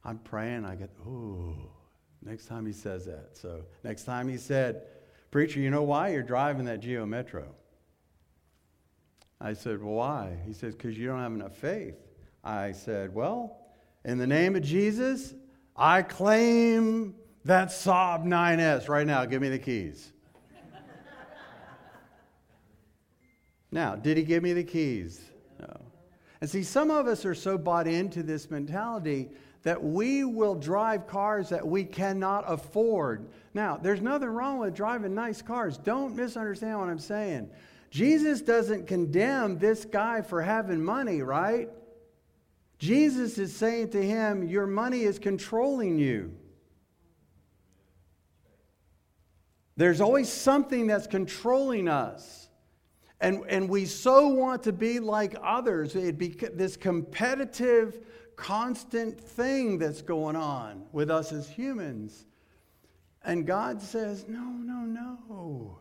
I'm 0.09 0.19
praying. 0.21 0.65
I 0.65 0.75
get, 0.75 0.89
oh, 1.07 1.55
next 2.25 2.47
time 2.47 2.65
he 2.65 2.73
says 2.73 3.05
that. 3.05 3.37
So 3.37 3.65
next 3.85 4.05
time 4.05 4.27
he 4.27 4.39
said, 4.39 4.85
Preacher, 5.31 5.61
you 5.61 5.69
know 5.69 5.83
why 5.83 6.09
you're 6.09 6.23
driving 6.23 6.65
that 6.65 6.81
Geo 6.81 7.05
Metro? 7.05 7.47
I 9.39 9.53
said, 9.53 9.83
Well, 9.83 9.93
why? 9.93 10.39
He 10.47 10.55
says, 10.55 10.75
Because 10.75 10.97
you 10.97 11.09
don't 11.09 11.19
have 11.19 11.33
enough 11.33 11.55
faith. 11.55 11.97
I 12.43 12.73
said, 12.73 13.15
Well, 13.15 13.59
in 14.03 14.17
the 14.17 14.27
name 14.27 14.57
of 14.57 14.63
Jesus, 14.63 15.35
I 15.77 16.01
claim 16.01 17.15
that 17.45 17.69
Saab 17.69 18.25
9S 18.25 18.89
right 18.89 19.07
now. 19.07 19.27
Give 19.27 19.43
me 19.43 19.51
the 19.51 19.59
keys. 19.59 20.11
Now, 23.71 23.95
did 23.95 24.17
he 24.17 24.23
give 24.23 24.43
me 24.43 24.55
the 24.55 24.65
keys? 24.65 25.21
No. 25.61 25.79
And 26.41 26.49
see, 26.49 26.63
some 26.63 26.91
of 26.91 27.07
us 27.07 27.27
are 27.27 27.35
so 27.35 27.59
bought 27.59 27.87
into 27.87 28.23
this 28.23 28.51
mentality 28.51 29.29
that 29.63 29.83
we 29.83 30.25
will 30.25 30.55
drive 30.55 31.07
cars 31.07 31.49
that 31.49 31.67
we 31.67 31.85
cannot 31.85 32.45
afford. 32.47 33.29
Now, 33.55 33.77
there's 33.77 34.01
nothing 34.01 34.29
wrong 34.29 34.59
with 34.59 34.75
driving 34.75 35.15
nice 35.15 35.43
cars. 35.43 35.79
Don't 35.79 36.15
misunderstand 36.15 36.79
what 36.79 36.89
I'm 36.89 36.99
saying. 36.99 37.51
Jesus 37.91 38.41
doesn't 38.41 38.87
condemn 38.87 39.59
this 39.59 39.85
guy 39.85 40.23
for 40.23 40.43
having 40.43 40.85
money, 40.85 41.23
right? 41.23 41.71
Jesus 42.79 43.39
is 43.39 43.55
saying 43.55 43.91
to 43.91 44.03
him, 44.03 44.47
Your 44.47 44.67
money 44.67 45.03
is 45.03 45.19
controlling 45.19 45.99
you. 45.99 46.33
There's 49.77 50.01
always 50.01 50.29
something 50.29 50.87
that's 50.87 51.07
controlling 51.07 51.89
us. 51.89 52.49
And, 53.21 53.45
and 53.49 53.69
we 53.69 53.87
so 53.87 54.29
want 54.29 54.65
to 54.65 54.73
be 54.73 55.01
like 55.01 55.37
others. 55.43 55.97
It 55.97 56.19
be 56.19 56.29
this 56.29 56.77
competitive, 56.77 58.05
constant 58.39 59.21
thing 59.21 59.79
that's 59.79 60.01
going 60.01 60.37
on 60.37 60.85
with 60.93 61.11
us 61.11 61.33
as 61.33 61.49
humans. 61.49 62.25
And 63.25 63.45
God 63.45 63.83
says, 63.83 64.27
No, 64.29 64.41
no, 64.41 64.85
no. 64.85 65.79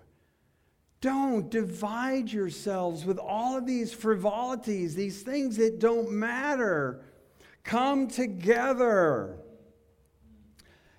Don't 0.99 1.49
divide 1.51 2.31
yourselves 2.31 3.05
with 3.05 3.19
all 3.19 3.55
of 3.55 3.67
these 3.67 3.93
frivolities, 3.93 4.95
these 4.95 5.21
things 5.21 5.57
that 5.57 5.79
don't 5.79 6.11
matter. 6.11 7.03
come 7.63 8.07
together. 8.07 9.37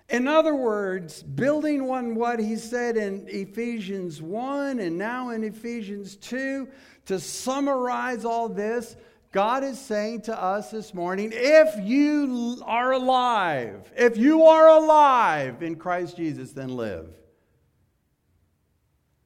In 0.07 0.27
other 0.27 0.55
words, 0.55 1.21
building 1.23 1.89
on 1.89 2.15
what 2.15 2.39
he 2.39 2.55
said 2.55 2.95
in 2.95 3.25
Ephesians 3.27 4.21
1 4.21 4.79
and 4.79 4.97
now 4.97 5.29
in 5.29 5.43
Ephesians 5.43 6.15
2, 6.15 6.67
to 7.07 7.19
summarize 7.19 8.23
all 8.23 8.47
this, 8.47 8.95
God 9.31 9.63
is 9.63 9.79
saying 9.79 10.21
to 10.23 10.41
us 10.41 10.71
this 10.71 10.93
morning 10.93 11.31
if 11.33 11.75
you 11.83 12.61
are 12.65 12.93
alive, 12.93 13.91
if 13.95 14.17
you 14.17 14.43
are 14.45 14.69
alive 14.69 15.61
in 15.61 15.75
Christ 15.75 16.17
Jesus, 16.17 16.51
then 16.51 16.75
live. 16.75 17.07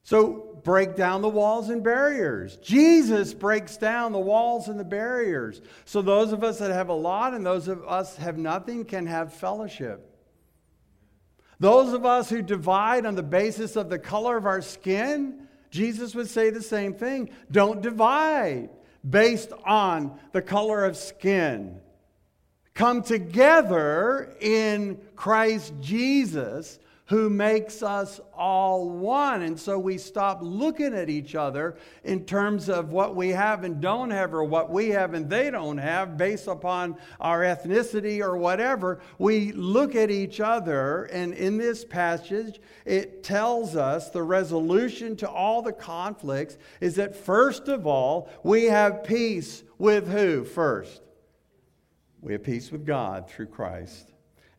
So 0.03 0.59
break 0.65 0.95
down 0.95 1.21
the 1.21 1.29
walls 1.29 1.69
and 1.69 1.81
barriers. 1.81 2.57
Jesus 2.57 3.33
breaks 3.33 3.77
down 3.77 4.11
the 4.11 4.19
walls 4.19 4.67
and 4.67 4.77
the 4.77 4.83
barriers. 4.83 5.61
So 5.85 6.01
those 6.01 6.33
of 6.33 6.43
us 6.43 6.59
that 6.59 6.71
have 6.71 6.89
a 6.89 6.93
lot 6.93 7.33
and 7.33 7.45
those 7.45 7.69
of 7.69 7.85
us 7.87 8.17
have 8.17 8.37
nothing 8.37 8.83
can 8.83 9.07
have 9.07 9.33
fellowship. 9.33 10.09
Those 11.59 11.93
of 11.93 12.05
us 12.05 12.29
who 12.29 12.41
divide 12.41 13.05
on 13.05 13.15
the 13.15 13.23
basis 13.23 13.77
of 13.77 13.89
the 13.89 13.99
color 13.99 14.35
of 14.35 14.45
our 14.45 14.61
skin, 14.61 15.47
Jesus 15.71 16.13
would 16.13 16.29
say 16.29 16.49
the 16.49 16.61
same 16.61 16.93
thing. 16.93 17.29
Don't 17.49 17.81
divide 17.81 18.69
based 19.07 19.51
on 19.65 20.17
the 20.31 20.41
color 20.41 20.85
of 20.85 20.97
skin. 20.97 21.79
Come 22.73 23.03
together 23.03 24.35
in 24.39 24.99
Christ 25.15 25.73
Jesus 25.79 26.79
who 27.07 27.29
makes 27.29 27.83
us 27.83 28.21
all 28.33 28.89
one. 28.89 29.41
And 29.41 29.59
so 29.59 29.77
we 29.77 29.97
stop 29.97 30.39
looking 30.41 30.93
at 30.93 31.09
each 31.09 31.35
other 31.35 31.75
in 32.03 32.25
terms 32.25 32.69
of 32.69 32.91
what 32.91 33.15
we 33.15 33.29
have 33.29 33.63
and 33.63 33.81
don't 33.81 34.11
have, 34.11 34.33
or 34.33 34.43
what 34.43 34.71
we 34.71 34.89
have 34.89 35.13
and 35.13 35.29
they 35.29 35.51
don't 35.51 35.77
have, 35.77 36.17
based 36.17 36.47
upon 36.47 36.95
our 37.19 37.41
ethnicity 37.41 38.21
or 38.21 38.37
whatever. 38.37 39.01
We 39.17 39.51
look 39.51 39.95
at 39.95 40.11
each 40.11 40.39
other, 40.39 41.03
and 41.05 41.33
in 41.33 41.57
this 41.57 41.83
passage, 41.83 42.61
it 42.85 43.23
tells 43.23 43.75
us 43.75 44.09
the 44.09 44.23
resolution 44.23 45.17
to 45.17 45.29
all 45.29 45.61
the 45.61 45.73
conflicts 45.73 46.57
is 46.79 46.95
that 46.95 47.15
first 47.15 47.67
of 47.67 47.85
all, 47.85 48.29
we 48.43 48.65
have 48.65 49.03
peace 49.03 49.63
with 49.77 50.07
who 50.07 50.45
first? 50.45 51.01
We 52.21 52.31
have 52.31 52.43
peace 52.43 52.71
with 52.71 52.85
God 52.85 53.29
through 53.29 53.47
Christ. 53.47 54.12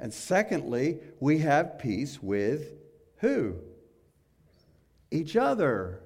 And 0.05 0.13
secondly, 0.13 0.99
we 1.19 1.39
have 1.39 1.79
peace 1.79 2.23
with 2.23 2.75
who? 3.21 3.55
Each 5.11 5.35
other. 5.35 6.03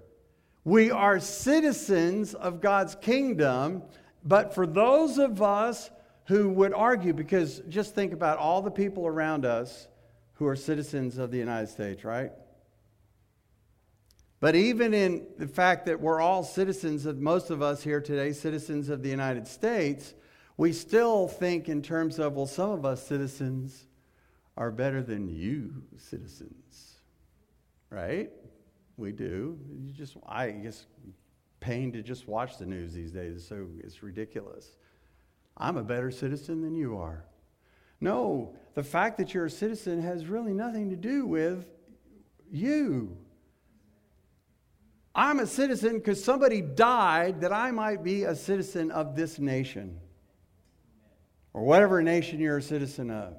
We 0.62 0.92
are 0.92 1.18
citizens 1.18 2.32
of 2.32 2.60
God's 2.60 2.94
kingdom, 2.94 3.82
but 4.22 4.54
for 4.54 4.68
those 4.68 5.18
of 5.18 5.42
us 5.42 5.90
who 6.26 6.48
would 6.50 6.72
argue, 6.74 7.12
because 7.12 7.58
just 7.68 7.96
think 7.96 8.12
about 8.12 8.38
all 8.38 8.62
the 8.62 8.70
people 8.70 9.04
around 9.04 9.44
us 9.44 9.88
who 10.34 10.46
are 10.46 10.54
citizens 10.54 11.18
of 11.18 11.32
the 11.32 11.38
United 11.38 11.68
States, 11.68 12.04
right? 12.04 12.30
But 14.38 14.54
even 14.54 14.94
in 14.94 15.26
the 15.38 15.48
fact 15.48 15.86
that 15.86 16.00
we're 16.00 16.20
all 16.20 16.44
citizens 16.44 17.04
of 17.04 17.18
most 17.18 17.50
of 17.50 17.62
us 17.62 17.82
here 17.82 18.00
today, 18.00 18.30
citizens 18.30 18.90
of 18.90 19.02
the 19.02 19.10
United 19.10 19.48
States, 19.48 20.14
we 20.56 20.72
still 20.72 21.26
think 21.26 21.68
in 21.68 21.82
terms 21.82 22.20
of, 22.20 22.34
well, 22.36 22.46
some 22.46 22.70
of 22.70 22.84
us 22.84 23.04
citizens 23.04 23.87
are 24.58 24.72
better 24.72 25.02
than 25.02 25.28
you 25.28 25.84
citizens, 25.96 26.96
right? 27.90 28.28
We 28.96 29.12
do. 29.12 29.56
You 29.70 29.92
just, 29.92 30.16
I 30.26 30.50
guess, 30.50 30.84
pain 31.60 31.92
to 31.92 32.02
just 32.02 32.26
watch 32.26 32.58
the 32.58 32.66
news 32.66 32.92
these 32.92 33.12
days. 33.12 33.46
So 33.46 33.68
it's 33.78 34.02
ridiculous. 34.02 34.76
I'm 35.56 35.76
a 35.76 35.84
better 35.84 36.10
citizen 36.10 36.60
than 36.60 36.74
you 36.74 36.98
are. 36.98 37.24
No, 38.00 38.56
the 38.74 38.82
fact 38.82 39.16
that 39.18 39.32
you're 39.32 39.46
a 39.46 39.50
citizen 39.50 40.02
has 40.02 40.26
really 40.26 40.52
nothing 40.52 40.90
to 40.90 40.96
do 40.96 41.24
with 41.24 41.64
you. 42.50 43.16
I'm 45.14 45.38
a 45.38 45.46
citizen 45.46 45.98
because 45.98 46.22
somebody 46.22 46.62
died 46.62 47.42
that 47.42 47.52
I 47.52 47.70
might 47.70 48.02
be 48.02 48.24
a 48.24 48.34
citizen 48.34 48.90
of 48.90 49.14
this 49.14 49.38
nation 49.38 50.00
or 51.52 51.62
whatever 51.62 52.02
nation 52.02 52.40
you're 52.40 52.58
a 52.58 52.62
citizen 52.62 53.12
of. 53.12 53.36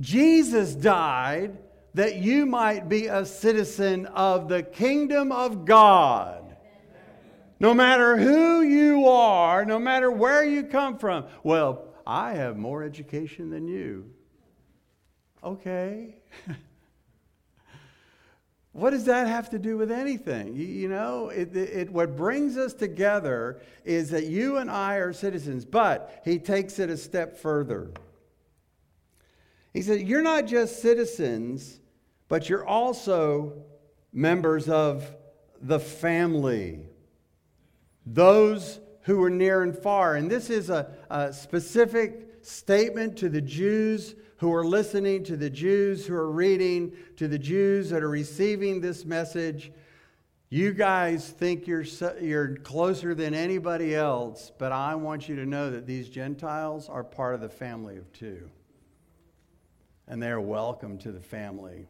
Jesus 0.00 0.74
died 0.74 1.58
that 1.94 2.16
you 2.16 2.46
might 2.46 2.88
be 2.88 3.06
a 3.06 3.26
citizen 3.26 4.06
of 4.06 4.48
the 4.48 4.62
kingdom 4.62 5.32
of 5.32 5.64
God. 5.64 6.56
No 7.58 7.74
matter 7.74 8.16
who 8.16 8.62
you 8.62 9.06
are, 9.06 9.64
no 9.64 9.78
matter 9.78 10.10
where 10.10 10.42
you 10.42 10.64
come 10.64 10.96
from. 10.98 11.26
Well, 11.42 11.84
I 12.06 12.32
have 12.32 12.56
more 12.56 12.82
education 12.82 13.50
than 13.50 13.68
you. 13.68 14.10
Okay. 15.44 16.16
What 18.72 18.90
does 18.90 19.06
that 19.06 19.26
have 19.26 19.50
to 19.50 19.58
do 19.58 19.76
with 19.76 19.90
anything? 19.90 20.54
You, 20.54 20.64
you 20.64 20.88
know, 20.88 21.28
it, 21.28 21.56
it, 21.56 21.90
what 21.90 22.16
brings 22.16 22.56
us 22.56 22.72
together 22.72 23.60
is 23.84 24.10
that 24.10 24.26
you 24.26 24.58
and 24.58 24.70
I 24.70 24.96
are 24.96 25.12
citizens, 25.12 25.64
but 25.64 26.20
he 26.24 26.38
takes 26.38 26.78
it 26.78 26.88
a 26.88 26.96
step 26.96 27.36
further. 27.36 27.90
He 29.72 29.82
said, 29.82 30.00
You're 30.00 30.22
not 30.22 30.46
just 30.46 30.80
citizens, 30.82 31.80
but 32.28 32.48
you're 32.48 32.66
also 32.66 33.64
members 34.12 34.68
of 34.68 35.14
the 35.60 35.78
family, 35.78 36.86
those 38.06 38.80
who 39.02 39.22
are 39.22 39.30
near 39.30 39.62
and 39.62 39.76
far. 39.76 40.16
And 40.16 40.30
this 40.30 40.50
is 40.50 40.70
a, 40.70 40.92
a 41.08 41.32
specific 41.32 42.38
statement 42.42 43.16
to 43.18 43.28
the 43.28 43.40
Jews 43.40 44.14
who 44.38 44.52
are 44.54 44.64
listening, 44.64 45.22
to 45.24 45.36
the 45.36 45.50
Jews 45.50 46.06
who 46.06 46.14
are 46.14 46.30
reading, 46.30 46.92
to 47.16 47.28
the 47.28 47.38
Jews 47.38 47.90
that 47.90 48.02
are 48.02 48.08
receiving 48.08 48.80
this 48.80 49.04
message. 49.04 49.70
You 50.48 50.72
guys 50.72 51.28
think 51.28 51.66
you're, 51.66 51.84
you're 52.20 52.56
closer 52.56 53.14
than 53.14 53.34
anybody 53.34 53.94
else, 53.94 54.50
but 54.58 54.72
I 54.72 54.94
want 54.94 55.28
you 55.28 55.36
to 55.36 55.46
know 55.46 55.70
that 55.70 55.86
these 55.86 56.08
Gentiles 56.08 56.88
are 56.88 57.04
part 57.04 57.34
of 57.34 57.40
the 57.40 57.48
family 57.48 57.96
of 57.98 58.10
two. 58.12 58.50
And 60.10 60.22
they're 60.22 60.40
welcome 60.40 60.98
to 60.98 61.12
the 61.12 61.20
family. 61.20 61.86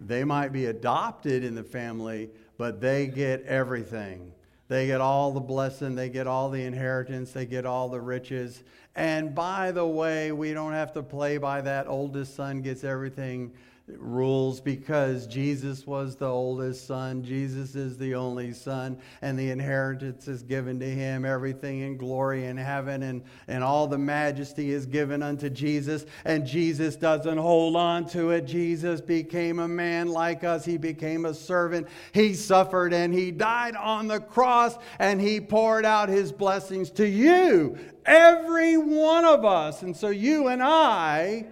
They 0.00 0.24
might 0.24 0.52
be 0.52 0.66
adopted 0.66 1.44
in 1.44 1.54
the 1.54 1.64
family, 1.64 2.30
but 2.56 2.80
they 2.80 3.08
get 3.08 3.42
everything. 3.42 4.32
They 4.68 4.86
get 4.86 5.00
all 5.02 5.32
the 5.32 5.40
blessing, 5.40 5.96
they 5.96 6.08
get 6.08 6.26
all 6.26 6.48
the 6.48 6.64
inheritance, 6.64 7.32
they 7.32 7.44
get 7.44 7.66
all 7.66 7.88
the 7.90 8.00
riches. 8.00 8.62
And 8.94 9.34
by 9.34 9.70
the 9.72 9.86
way, 9.86 10.32
we 10.32 10.54
don't 10.54 10.72
have 10.72 10.92
to 10.94 11.02
play 11.02 11.36
by 11.36 11.60
that 11.62 11.88
oldest 11.88 12.36
son 12.36 12.62
gets 12.62 12.84
everything 12.84 13.52
rules 13.88 14.60
because 14.60 15.26
Jesus 15.26 15.86
was 15.86 16.16
the 16.16 16.28
oldest 16.28 16.86
son. 16.86 17.22
Jesus 17.22 17.74
is 17.74 17.98
the 17.98 18.14
only 18.14 18.52
son, 18.52 18.96
and 19.20 19.38
the 19.38 19.50
inheritance 19.50 20.28
is 20.28 20.42
given 20.42 20.78
to 20.80 20.88
him. 20.88 21.24
Everything 21.24 21.80
in 21.80 21.96
glory 21.96 22.46
in 22.46 22.56
heaven 22.56 23.02
and, 23.02 23.22
and 23.48 23.64
all 23.64 23.86
the 23.86 23.98
majesty 23.98 24.70
is 24.70 24.86
given 24.86 25.22
unto 25.22 25.50
Jesus, 25.50 26.06
and 26.24 26.46
Jesus 26.46 26.96
doesn't 26.96 27.38
hold 27.38 27.74
on 27.74 28.06
to 28.10 28.30
it. 28.30 28.46
Jesus 28.46 29.00
became 29.00 29.58
a 29.58 29.68
man 29.68 30.08
like 30.08 30.44
us, 30.44 30.64
he 30.64 30.76
became 30.76 31.24
a 31.24 31.34
servant. 31.34 31.88
He 32.12 32.34
suffered 32.34 32.92
and 32.92 33.12
he 33.12 33.30
died 33.30 33.74
on 33.74 34.06
the 34.06 34.20
cross, 34.20 34.76
and 34.98 35.20
he 35.20 35.40
poured 35.40 35.84
out 35.84 36.08
his 36.08 36.30
blessings 36.30 36.90
to 36.92 37.06
you, 37.06 37.76
every 38.06 38.76
one 38.76 39.24
of 39.24 39.44
us. 39.44 39.82
And 39.82 39.96
so 39.96 40.08
you 40.08 40.48
and 40.48 40.62
I 40.62 41.46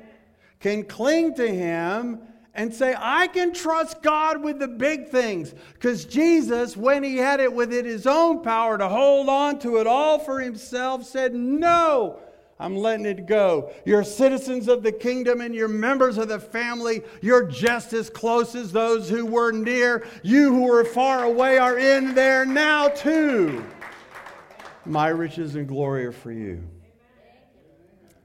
can 0.61 0.85
cling 0.85 1.35
to 1.35 1.49
Him 1.49 2.21
and 2.55 2.73
say, 2.75 2.95
I 2.99 3.27
can 3.29 3.53
trust 3.53 4.03
God 4.03 4.43
with 4.43 4.59
the 4.59 4.69
big 4.69 5.09
things. 5.09 5.55
Because 5.75 6.05
Jesus, 6.05 6.77
when 6.77 7.03
He 7.03 7.17
had 7.17 7.41
it 7.41 7.53
within 7.53 7.85
His 7.85 8.07
own 8.07 8.43
power 8.43 8.77
to 8.77 8.89
hold 8.89 9.29
on 9.29 9.59
to 9.61 9.79
it 9.79 9.87
all 9.87 10.19
for 10.19 10.41
Himself, 10.41 11.05
said, 11.05 11.35
No. 11.35 12.21
I'm 12.59 12.77
letting 12.77 13.07
it 13.07 13.25
go. 13.25 13.73
You're 13.87 14.05
citizens 14.05 14.69
of 14.69 14.83
the 14.83 14.93
kingdom 14.93 15.41
and 15.41 15.55
you're 15.55 15.67
members 15.67 16.19
of 16.19 16.29
the 16.29 16.39
family. 16.39 17.01
You're 17.23 17.47
just 17.47 17.95
as 17.95 18.11
close 18.11 18.55
as 18.55 18.71
those 18.71 19.09
who 19.09 19.25
were 19.25 19.51
near. 19.51 20.07
You 20.23 20.53
who 20.53 20.65
were 20.65 20.85
far 20.85 21.25
away 21.25 21.57
are 21.57 21.79
in 21.79 22.15
there 22.15 22.45
now, 22.45 22.89
too. 22.89 23.65
My 24.85 25.09
riches 25.09 25.55
and 25.55 25.67
glory 25.67 26.05
are 26.05 26.13
for 26.13 26.33
you. 26.33 26.63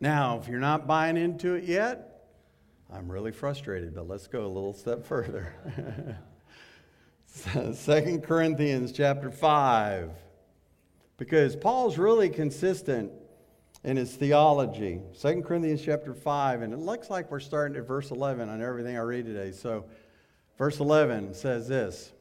Now, 0.01 0.37
if 0.37 0.49
you're 0.49 0.59
not 0.59 0.85
buying 0.85 1.15
into 1.15 1.53
it 1.53 1.63
yet, 1.63 2.14
I'm 2.93 3.11
really 3.11 3.31
frustrated, 3.31 3.95
but 3.95 4.07
let's 4.07 4.27
go 4.27 4.45
a 4.45 4.47
little 4.47 4.73
step 4.73 5.05
further. 5.05 5.53
Second 7.73 8.23
Corinthians 8.23 8.91
chapter 8.91 9.31
5. 9.31 10.11
Because 11.17 11.55
Paul's 11.55 11.97
really 11.97 12.29
consistent 12.29 13.11
in 13.83 13.97
his 13.97 14.13
theology. 14.15 14.99
Second 15.13 15.43
Corinthians 15.43 15.81
chapter 15.81 16.13
5, 16.13 16.61
and 16.61 16.73
it 16.73 16.79
looks 16.79 17.09
like 17.09 17.31
we're 17.31 17.39
starting 17.39 17.77
at 17.77 17.87
verse 17.87 18.11
11 18.11 18.49
on 18.49 18.61
everything 18.61 18.97
I 18.97 19.01
read 19.01 19.25
today. 19.25 19.51
So, 19.51 19.85
verse 20.57 20.79
11 20.79 21.33
says 21.33 21.67
this 21.67 22.11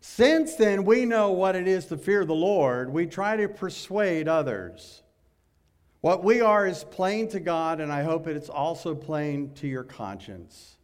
Since 0.00 0.56
then 0.56 0.84
we 0.84 1.06
know 1.06 1.30
what 1.32 1.56
it 1.56 1.68
is 1.68 1.86
to 1.86 1.96
fear 1.96 2.24
the 2.24 2.34
Lord, 2.34 2.92
we 2.92 3.06
try 3.06 3.36
to 3.36 3.48
persuade 3.48 4.28
others. 4.28 5.02
What 6.00 6.24
we 6.24 6.40
are 6.40 6.66
is 6.66 6.84
plain 6.84 7.28
to 7.28 7.40
God, 7.40 7.80
and 7.80 7.92
I 7.92 8.02
hope 8.02 8.26
it's 8.26 8.48
also 8.48 8.94
plain 8.94 9.52
to 9.56 9.68
your 9.68 9.84
conscience. 9.84 10.78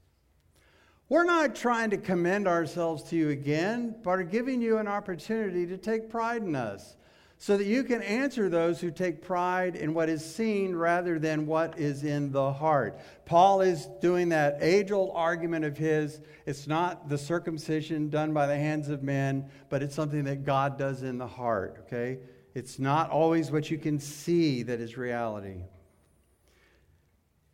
We're 1.08 1.24
not 1.24 1.54
trying 1.54 1.90
to 1.90 1.96
commend 1.96 2.46
ourselves 2.46 3.04
to 3.04 3.16
you 3.16 3.30
again, 3.30 3.94
but 4.02 4.10
are 4.10 4.24
giving 4.24 4.60
you 4.60 4.78
an 4.78 4.88
opportunity 4.88 5.66
to 5.66 5.78
take 5.78 6.10
pride 6.10 6.42
in 6.42 6.54
us 6.54 6.96
so 7.38 7.56
that 7.56 7.66
you 7.66 7.84
can 7.84 8.02
answer 8.02 8.48
those 8.48 8.80
who 8.80 8.90
take 8.90 9.22
pride 9.22 9.76
in 9.76 9.94
what 9.94 10.08
is 10.08 10.24
seen 10.24 10.74
rather 10.74 11.18
than 11.18 11.46
what 11.46 11.78
is 11.78 12.02
in 12.02 12.32
the 12.32 12.52
heart. 12.52 12.98
Paul 13.24 13.60
is 13.60 13.86
doing 14.00 14.30
that 14.30 14.58
age 14.60 14.90
old 14.90 15.12
argument 15.14 15.64
of 15.64 15.76
his. 15.76 16.20
It's 16.46 16.66
not 16.66 17.08
the 17.08 17.18
circumcision 17.18 18.08
done 18.08 18.32
by 18.32 18.46
the 18.46 18.56
hands 18.56 18.88
of 18.88 19.02
men, 19.02 19.48
but 19.68 19.82
it's 19.82 19.94
something 19.94 20.24
that 20.24 20.44
God 20.44 20.78
does 20.78 21.02
in 21.02 21.18
the 21.18 21.26
heart, 21.26 21.84
okay? 21.86 22.18
It's 22.56 22.78
not 22.78 23.10
always 23.10 23.50
what 23.50 23.70
you 23.70 23.76
can 23.76 24.00
see 24.00 24.62
that 24.62 24.80
is 24.80 24.96
reality. 24.96 25.58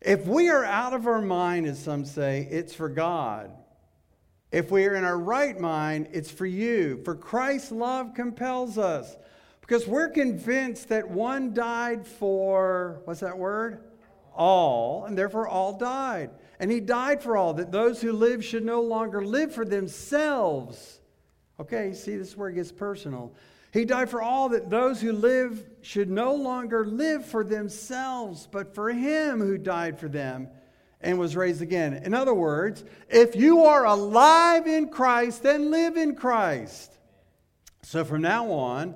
If 0.00 0.28
we 0.28 0.48
are 0.48 0.64
out 0.64 0.92
of 0.92 1.08
our 1.08 1.20
mind, 1.20 1.66
as 1.66 1.82
some 1.82 2.04
say, 2.04 2.46
it's 2.48 2.72
for 2.72 2.88
God. 2.88 3.50
If 4.52 4.70
we 4.70 4.86
are 4.86 4.94
in 4.94 5.02
our 5.02 5.18
right 5.18 5.58
mind, 5.58 6.06
it's 6.12 6.30
for 6.30 6.46
you. 6.46 7.02
For 7.04 7.16
Christ's 7.16 7.72
love 7.72 8.14
compels 8.14 8.78
us. 8.78 9.16
Because 9.60 9.88
we're 9.88 10.08
convinced 10.08 10.90
that 10.90 11.10
one 11.10 11.52
died 11.52 12.06
for, 12.06 13.00
what's 13.04 13.20
that 13.20 13.36
word? 13.36 13.82
All, 14.32 15.06
and 15.06 15.18
therefore 15.18 15.48
all 15.48 15.76
died. 15.76 16.30
And 16.60 16.70
he 16.70 16.78
died 16.78 17.20
for 17.20 17.36
all, 17.36 17.54
that 17.54 17.72
those 17.72 18.00
who 18.00 18.12
live 18.12 18.44
should 18.44 18.64
no 18.64 18.80
longer 18.82 19.24
live 19.24 19.52
for 19.52 19.64
themselves. 19.64 21.00
Okay, 21.58 21.92
see, 21.92 22.16
this 22.16 22.28
is 22.28 22.36
where 22.36 22.50
it 22.50 22.54
gets 22.54 22.70
personal. 22.70 23.34
He 23.72 23.86
died 23.86 24.10
for 24.10 24.20
all 24.20 24.50
that 24.50 24.68
those 24.68 25.00
who 25.00 25.12
live 25.12 25.64
should 25.80 26.10
no 26.10 26.34
longer 26.34 26.84
live 26.84 27.24
for 27.24 27.42
themselves, 27.42 28.46
but 28.50 28.74
for 28.74 28.90
him 28.90 29.40
who 29.40 29.56
died 29.56 29.98
for 29.98 30.08
them 30.08 30.48
and 31.00 31.18
was 31.18 31.34
raised 31.34 31.62
again. 31.62 31.94
In 31.94 32.12
other 32.12 32.34
words, 32.34 32.84
if 33.08 33.34
you 33.34 33.64
are 33.64 33.86
alive 33.86 34.66
in 34.66 34.90
Christ, 34.90 35.42
then 35.42 35.70
live 35.70 35.96
in 35.96 36.14
Christ. 36.14 36.98
So 37.82 38.04
from 38.04 38.20
now 38.20 38.50
on, 38.50 38.94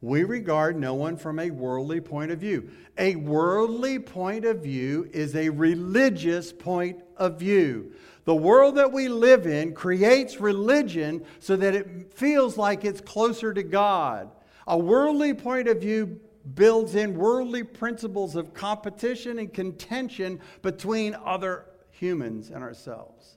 we 0.00 0.22
regard 0.22 0.76
no 0.76 0.94
one 0.94 1.16
from 1.16 1.40
a 1.40 1.50
worldly 1.50 2.00
point 2.00 2.30
of 2.30 2.38
view. 2.38 2.70
A 2.98 3.16
worldly 3.16 3.98
point 3.98 4.44
of 4.44 4.62
view 4.62 5.08
is 5.12 5.34
a 5.34 5.48
religious 5.48 6.52
point 6.52 7.02
of 7.16 7.38
view. 7.38 7.92
The 8.24 8.34
world 8.34 8.76
that 8.76 8.92
we 8.92 9.08
live 9.08 9.46
in 9.46 9.74
creates 9.74 10.40
religion 10.40 11.24
so 11.40 11.56
that 11.56 11.74
it 11.74 12.14
feels 12.14 12.56
like 12.56 12.84
it's 12.84 13.00
closer 13.00 13.52
to 13.52 13.62
God. 13.62 14.30
A 14.66 14.78
worldly 14.78 15.34
point 15.34 15.66
of 15.66 15.80
view 15.80 16.20
builds 16.54 16.94
in 16.94 17.14
worldly 17.14 17.64
principles 17.64 18.36
of 18.36 18.54
competition 18.54 19.38
and 19.38 19.52
contention 19.52 20.40
between 20.60 21.16
other 21.24 21.66
humans 21.90 22.50
and 22.50 22.62
ourselves. 22.62 23.36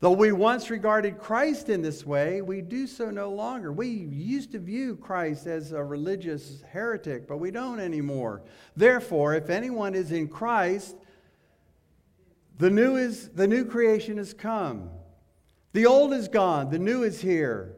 Though 0.00 0.12
we 0.12 0.32
once 0.32 0.70
regarded 0.70 1.18
Christ 1.18 1.68
in 1.68 1.82
this 1.82 2.06
way, 2.06 2.40
we 2.40 2.62
do 2.62 2.86
so 2.86 3.10
no 3.10 3.30
longer. 3.30 3.70
We 3.70 3.88
used 3.88 4.52
to 4.52 4.58
view 4.58 4.96
Christ 4.96 5.46
as 5.46 5.72
a 5.72 5.84
religious 5.84 6.62
heretic, 6.72 7.28
but 7.28 7.36
we 7.36 7.50
don't 7.50 7.80
anymore. 7.80 8.40
Therefore, 8.74 9.34
if 9.34 9.50
anyone 9.50 9.94
is 9.94 10.10
in 10.10 10.28
Christ, 10.28 10.96
the 12.60 12.68
new 12.68 12.96
is 12.96 13.30
the 13.30 13.48
new 13.48 13.64
creation 13.64 14.18
has 14.18 14.34
come. 14.34 14.90
The 15.72 15.86
old 15.86 16.12
is 16.12 16.28
gone, 16.28 16.68
the 16.68 16.78
new 16.78 17.04
is 17.04 17.18
here. 17.18 17.74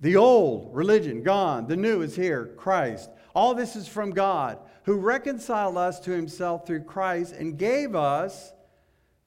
The 0.00 0.16
old 0.16 0.74
religion 0.74 1.22
gone, 1.22 1.66
the 1.66 1.76
new 1.76 2.00
is 2.00 2.16
here, 2.16 2.46
Christ. 2.56 3.10
All 3.34 3.54
this 3.54 3.76
is 3.76 3.86
from 3.86 4.12
God, 4.12 4.58
who 4.84 4.94
reconciled 4.94 5.76
us 5.76 6.00
to 6.00 6.12
himself 6.12 6.66
through 6.66 6.84
Christ 6.84 7.34
and 7.34 7.58
gave 7.58 7.94
us 7.94 8.54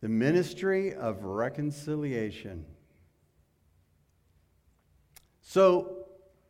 the 0.01 0.09
ministry 0.09 0.95
of 0.95 1.23
reconciliation. 1.23 2.65
So, 5.41 6.07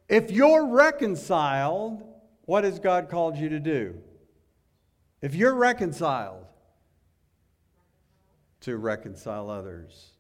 if 0.08 0.32
you're 0.32 0.68
reconciled, 0.68 2.04
what 2.46 2.64
has 2.64 2.80
God 2.80 3.10
called 3.10 3.36
you 3.36 3.50
to 3.50 3.60
do? 3.60 3.96
If 5.22 5.36
you're 5.36 5.56
reconciled, 5.56 6.46
to 8.62 8.78
reconcile 8.78 9.50
others. 9.50 10.12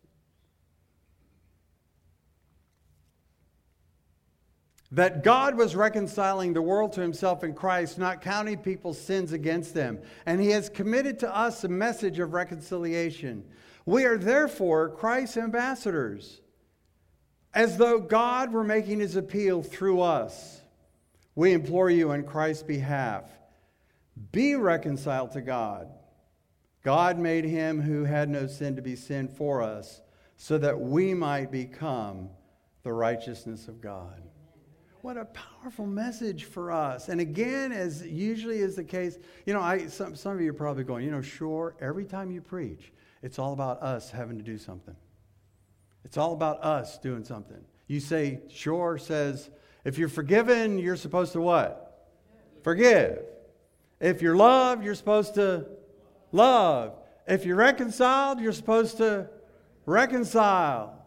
That 4.91 5.23
God 5.23 5.55
was 5.55 5.75
reconciling 5.75 6.53
the 6.53 6.61
world 6.61 6.93
to 6.93 7.01
himself 7.01 7.43
in 7.45 7.53
Christ, 7.53 7.97
not 7.97 8.21
counting 8.21 8.57
people's 8.57 8.99
sins 8.99 9.31
against 9.31 9.73
them. 9.73 9.99
And 10.25 10.41
he 10.41 10.49
has 10.49 10.67
committed 10.67 11.19
to 11.19 11.33
us 11.33 11.63
a 11.63 11.69
message 11.69 12.19
of 12.19 12.33
reconciliation. 12.33 13.45
We 13.85 14.03
are 14.03 14.17
therefore 14.17 14.89
Christ's 14.89 15.37
ambassadors, 15.37 16.41
as 17.53 17.77
though 17.77 17.99
God 17.99 18.51
were 18.51 18.65
making 18.65 18.99
his 18.99 19.15
appeal 19.15 19.63
through 19.63 20.01
us. 20.01 20.61
We 21.35 21.53
implore 21.53 21.89
you 21.89 22.11
on 22.11 22.23
Christ's 22.23 22.63
behalf 22.63 23.23
be 24.31 24.55
reconciled 24.55 25.31
to 25.31 25.41
God. 25.41 25.87
God 26.83 27.19
made 27.19 27.45
him 27.45 27.81
who 27.81 28.03
had 28.03 28.29
no 28.29 28.47
sin 28.47 28.75
to 28.75 28.81
be 28.81 28.95
sin 28.95 29.27
for 29.27 29.61
us, 29.61 30.01
so 30.37 30.57
that 30.57 30.79
we 30.79 31.13
might 31.13 31.51
become 31.51 32.29
the 32.83 32.91
righteousness 32.91 33.67
of 33.67 33.79
God. 33.79 34.21
What 35.01 35.17
a 35.17 35.25
powerful 35.25 35.87
message 35.87 36.45
for 36.45 36.71
us. 36.71 37.09
And 37.09 37.21
again, 37.21 37.71
as 37.71 38.05
usually 38.05 38.59
is 38.59 38.75
the 38.75 38.83
case, 38.83 39.17
you 39.45 39.53
know, 39.53 39.61
I, 39.61 39.87
some, 39.87 40.15
some 40.15 40.33
of 40.33 40.41
you 40.41 40.51
are 40.51 40.53
probably 40.53 40.83
going, 40.83 41.05
you 41.05 41.11
know, 41.11 41.21
sure, 41.21 41.75
every 41.79 42.05
time 42.05 42.31
you 42.31 42.41
preach, 42.41 42.91
it's 43.23 43.39
all 43.39 43.53
about 43.53 43.81
us 43.81 44.11
having 44.11 44.37
to 44.37 44.43
do 44.43 44.57
something. 44.57 44.95
It's 46.03 46.17
all 46.17 46.33
about 46.33 46.63
us 46.63 46.97
doing 46.97 47.23
something. 47.23 47.63
You 47.87 47.99
say, 47.99 48.41
Shore 48.49 48.97
says, 48.97 49.49
if 49.85 49.97
you're 49.97 50.09
forgiven, 50.09 50.77
you're 50.77 50.95
supposed 50.95 51.33
to 51.33 51.41
what? 51.41 52.09
Forgive. 52.63 53.19
If 53.99 54.21
you're 54.21 54.35
loved, 54.35 54.83
you're 54.83 54.95
supposed 54.95 55.35
to 55.35 55.65
love. 56.31 56.93
If 57.27 57.45
you're 57.45 57.55
reconciled, 57.55 58.39
you're 58.39 58.51
supposed 58.51 58.97
to 58.97 59.29
reconcile. 59.85 61.05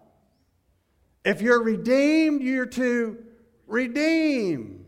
If 1.25 1.43
you're 1.43 1.63
redeemed, 1.63 2.43
you're 2.43 2.67
to 2.67 3.19
redeem. 3.67 4.87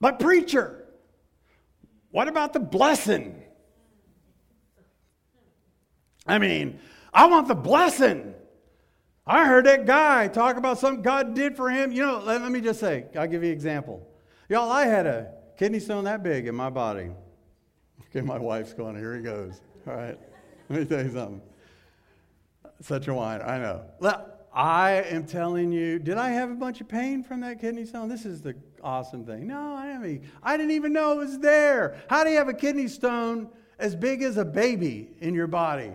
But, 0.00 0.18
preacher, 0.18 0.84
what 2.10 2.28
about 2.28 2.52
the 2.52 2.60
blessing? 2.60 3.42
I 6.26 6.38
mean, 6.38 6.80
I 7.12 7.26
want 7.26 7.48
the 7.48 7.54
blessing. 7.54 8.34
I 9.26 9.46
heard 9.46 9.66
that 9.66 9.86
guy 9.86 10.28
talk 10.28 10.56
about 10.56 10.78
something 10.78 11.02
God 11.02 11.34
did 11.34 11.56
for 11.56 11.70
him. 11.70 11.92
You 11.92 12.02
know, 12.02 12.18
let, 12.18 12.42
let 12.42 12.50
me 12.50 12.60
just 12.60 12.80
say, 12.80 13.06
I'll 13.16 13.28
give 13.28 13.42
you 13.42 13.50
an 13.50 13.54
example. 13.54 14.08
Y'all, 14.48 14.70
I 14.70 14.86
had 14.86 15.06
a 15.06 15.32
kidney 15.62 15.78
stone 15.78 16.02
that 16.02 16.24
big 16.24 16.48
in 16.48 16.56
my 16.56 16.68
body. 16.68 17.08
Okay, 18.08 18.20
my 18.20 18.36
wife's 18.36 18.72
going, 18.72 18.96
here 18.96 19.14
he 19.14 19.22
goes. 19.22 19.60
All 19.86 19.94
right, 19.94 20.18
let 20.68 20.80
me 20.80 20.84
tell 20.84 21.04
you 21.04 21.12
something. 21.12 21.40
Such 22.80 23.06
a 23.06 23.14
whine, 23.14 23.40
I 23.42 23.58
know. 23.58 23.84
Well, 24.00 24.28
I 24.52 25.04
am 25.08 25.24
telling 25.24 25.70
you, 25.70 26.00
did 26.00 26.18
I 26.18 26.30
have 26.30 26.50
a 26.50 26.56
bunch 26.56 26.80
of 26.80 26.88
pain 26.88 27.22
from 27.22 27.42
that 27.42 27.60
kidney 27.60 27.86
stone? 27.86 28.08
This 28.08 28.26
is 28.26 28.42
the 28.42 28.56
awesome 28.82 29.24
thing. 29.24 29.46
No, 29.46 29.76
I 29.76 29.86
didn't, 29.86 30.24
I 30.42 30.56
didn't 30.56 30.72
even 30.72 30.92
know 30.92 31.12
it 31.12 31.18
was 31.18 31.38
there. 31.38 32.02
How 32.10 32.24
do 32.24 32.30
you 32.30 32.38
have 32.38 32.48
a 32.48 32.54
kidney 32.54 32.88
stone 32.88 33.48
as 33.78 33.94
big 33.94 34.24
as 34.24 34.38
a 34.38 34.44
baby 34.44 35.10
in 35.20 35.32
your 35.32 35.46
body 35.46 35.92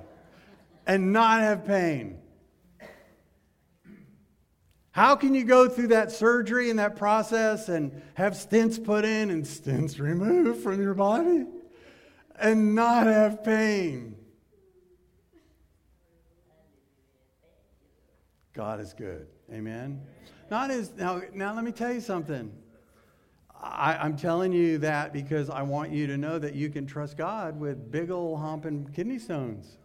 and 0.86 1.12
not 1.12 1.42
have 1.42 1.66
pain? 1.66 2.20
How 4.98 5.16
can 5.16 5.36
you 5.36 5.44
go 5.44 5.70
through 5.70 5.90
that 5.90 6.12
surgery 6.12 6.72
and 6.72 6.80
that 6.80 6.96
process 6.96 7.70
and 7.70 8.02
have 8.16 8.34
stents 8.34 8.84
put 8.84 9.06
in 9.06 9.30
and 9.30 9.44
stents 9.44 10.00
removed 10.04 10.64
from 10.64 10.82
your 10.82 10.96
body 10.96 11.46
and 12.36 12.74
not 12.74 13.06
have 13.06 13.44
pain? 13.44 14.16
God 18.56 18.80
is 18.80 18.96
good. 18.96 19.28
Amen. 19.54 20.02
Not 20.50 20.72
as 20.72 20.92
now. 20.98 21.22
Now 21.32 21.54
let 21.54 21.64
me 21.64 21.72
tell 21.72 21.94
you 21.94 22.02
something. 22.02 22.52
I, 23.62 24.04
am 24.04 24.18
telling 24.18 24.52
you 24.52 24.80
that 24.80 25.14
because 25.14 25.52
I 25.52 25.62
want 25.62 25.92
you 25.92 26.08
to 26.08 26.18
know 26.18 26.40
that 26.40 26.56
you 26.56 26.72
can 26.72 26.88
trust 26.88 27.18
God 27.18 27.60
with 27.60 27.92
big 27.92 28.10
old 28.10 28.40
humping 28.40 28.90
kidney 28.96 29.20
stones. 29.20 29.78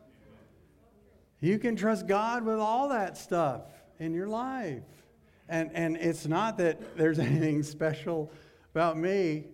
You 1.41 1.59
can 1.59 1.77
trust 1.77 2.07
God 2.07 2.47
with 2.47 2.59
all 2.59 2.89
that 2.89 3.19
stuff 3.19 3.65
in 3.99 4.15
your 4.15 4.27
life. 4.27 4.83
And, 5.49 5.71
and 5.75 5.97
it's 5.97 6.27
not 6.27 6.59
that 6.59 6.97
there's 6.97 7.19
anything 7.21 7.63
special 7.63 8.31
about 8.75 8.97
me. 8.97 9.45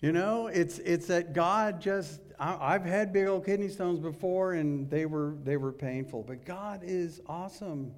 You 0.00 0.12
know, 0.12 0.48
it's, 0.48 0.80
it's 0.80 1.06
that 1.06 1.32
God 1.32 1.80
just, 1.80 2.20
I, 2.38 2.72
have 2.72 2.84
had 2.84 3.12
big 3.12 3.26
old 3.26 3.46
kidney 3.46 3.68
stones 3.68 4.00
before 4.00 4.52
and 4.52 4.90
they 4.90 5.06
were, 5.06 5.36
they 5.44 5.56
were 5.56 5.72
painful, 5.72 6.24
but 6.24 6.44
God 6.44 6.80
is 6.82 7.22
awesome. 7.26 7.92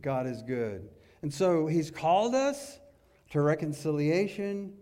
God 0.00 0.26
is 0.26 0.42
good. 0.42 0.88
And 1.22 1.32
so 1.32 1.66
he's 1.66 1.90
called 1.90 2.34
us 2.34 2.78
to 3.30 3.40
reconciliation. 3.40 4.74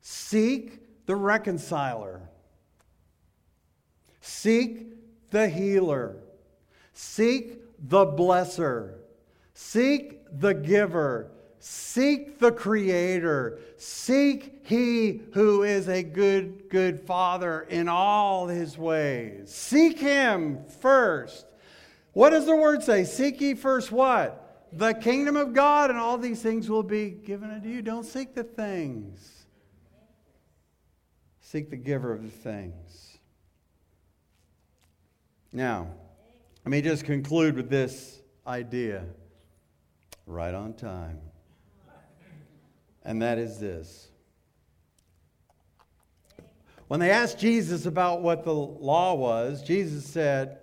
Seek 0.00 1.06
the 1.06 1.16
reconciler. 1.16 2.28
Seek 4.20 4.86
the 5.30 5.48
healer. 5.48 6.16
Seek 6.92 7.65
the 7.78 8.06
blesser. 8.06 8.94
Seek 9.54 10.20
the 10.32 10.54
giver. 10.54 11.30
Seek 11.58 12.38
the 12.38 12.52
creator. 12.52 13.58
Seek 13.76 14.66
he 14.66 15.22
who 15.32 15.62
is 15.62 15.88
a 15.88 16.02
good, 16.02 16.68
good 16.68 17.00
father 17.00 17.62
in 17.62 17.88
all 17.88 18.46
his 18.46 18.76
ways. 18.76 19.52
Seek 19.52 19.98
him 19.98 20.64
first. 20.80 21.46
What 22.12 22.30
does 22.30 22.46
the 22.46 22.56
word 22.56 22.82
say? 22.82 23.04
Seek 23.04 23.40
ye 23.40 23.54
first 23.54 23.90
what? 23.90 24.68
The 24.72 24.94
kingdom 24.94 25.36
of 25.36 25.54
God, 25.54 25.90
and 25.90 25.98
all 25.98 26.18
these 26.18 26.42
things 26.42 26.68
will 26.68 26.82
be 26.82 27.10
given 27.10 27.50
unto 27.50 27.68
you. 27.68 27.82
Don't 27.82 28.04
seek 28.04 28.34
the 28.34 28.44
things, 28.44 29.46
seek 31.40 31.70
the 31.70 31.76
giver 31.76 32.12
of 32.12 32.22
the 32.22 32.30
things. 32.30 33.18
Now, 35.52 35.88
let 36.66 36.72
me 36.72 36.82
just 36.82 37.04
conclude 37.04 37.54
with 37.54 37.70
this 37.70 38.20
idea 38.44 39.04
right 40.26 40.52
on 40.52 40.74
time. 40.74 41.20
And 43.04 43.22
that 43.22 43.38
is 43.38 43.60
this. 43.60 44.08
When 46.88 46.98
they 46.98 47.12
asked 47.12 47.38
Jesus 47.38 47.86
about 47.86 48.20
what 48.20 48.42
the 48.42 48.52
law 48.52 49.14
was, 49.14 49.62
Jesus 49.62 50.04
said, 50.06 50.58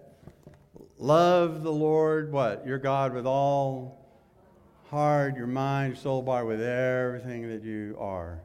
Love 0.98 1.64
the 1.64 1.72
Lord, 1.72 2.34
what? 2.34 2.68
Your 2.68 2.80
God 2.80 3.14
with 3.14 3.26
all 3.26 4.06
heart, 4.90 5.38
your 5.38 5.48
mind, 5.48 5.94
your 5.94 6.02
soul, 6.02 6.22
body, 6.22 6.46
with 6.46 6.62
everything 6.62 7.48
that 7.48 7.64
you 7.64 7.96
are. 7.98 8.42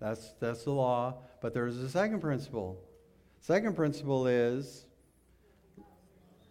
That's, 0.00 0.34
that's 0.38 0.62
the 0.62 0.70
law. 0.70 1.16
But 1.40 1.52
there's 1.52 1.78
a 1.78 1.90
second 1.90 2.20
principle. 2.20 2.78
Second 3.40 3.74
principle 3.74 4.28
is 4.28 4.86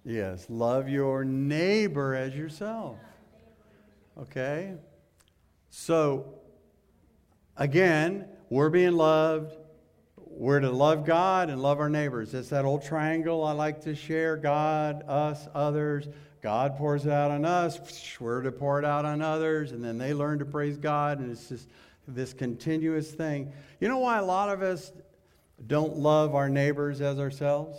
Yes, 0.03 0.47
love 0.49 0.89
your 0.89 1.23
neighbor 1.23 2.15
as 2.15 2.35
yourself. 2.35 2.97
Okay? 4.19 4.73
So, 5.69 6.33
again, 7.55 8.27
we're 8.49 8.69
being 8.69 8.93
loved. 8.93 9.55
We're 10.17 10.59
to 10.59 10.71
love 10.71 11.05
God 11.05 11.49
and 11.49 11.61
love 11.61 11.79
our 11.79 11.89
neighbors. 11.89 12.33
It's 12.33 12.49
that 12.49 12.65
old 12.65 12.83
triangle 12.83 13.43
I 13.43 13.51
like 13.51 13.81
to 13.81 13.93
share 13.93 14.37
God, 14.37 15.03
us, 15.07 15.47
others. 15.53 16.07
God 16.41 16.77
pours 16.77 17.05
it 17.05 17.11
out 17.11 17.29
on 17.29 17.45
us. 17.45 17.79
We're 18.19 18.41
to 18.41 18.51
pour 18.51 18.79
it 18.79 18.85
out 18.85 19.05
on 19.05 19.21
others. 19.21 19.71
And 19.71 19.83
then 19.83 19.99
they 19.99 20.13
learn 20.13 20.39
to 20.39 20.45
praise 20.45 20.77
God. 20.77 21.19
And 21.19 21.31
it's 21.31 21.49
just 21.49 21.69
this 22.07 22.33
continuous 22.33 23.11
thing. 23.11 23.53
You 23.79 23.87
know 23.87 23.99
why 23.99 24.17
a 24.17 24.25
lot 24.25 24.49
of 24.49 24.63
us 24.63 24.91
don't 25.67 25.97
love 25.97 26.33
our 26.33 26.49
neighbors 26.49 27.01
as 27.01 27.19
ourselves? 27.19 27.77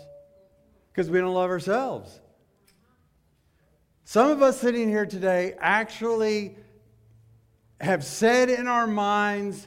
Because 0.92 1.10
we 1.10 1.18
don't 1.18 1.34
love 1.34 1.50
ourselves. 1.50 2.20
Some 4.04 4.30
of 4.30 4.42
us 4.42 4.60
sitting 4.60 4.88
here 4.88 5.06
today 5.06 5.54
actually 5.58 6.56
have 7.80 8.04
said 8.04 8.50
in 8.50 8.68
our 8.68 8.86
minds, 8.86 9.66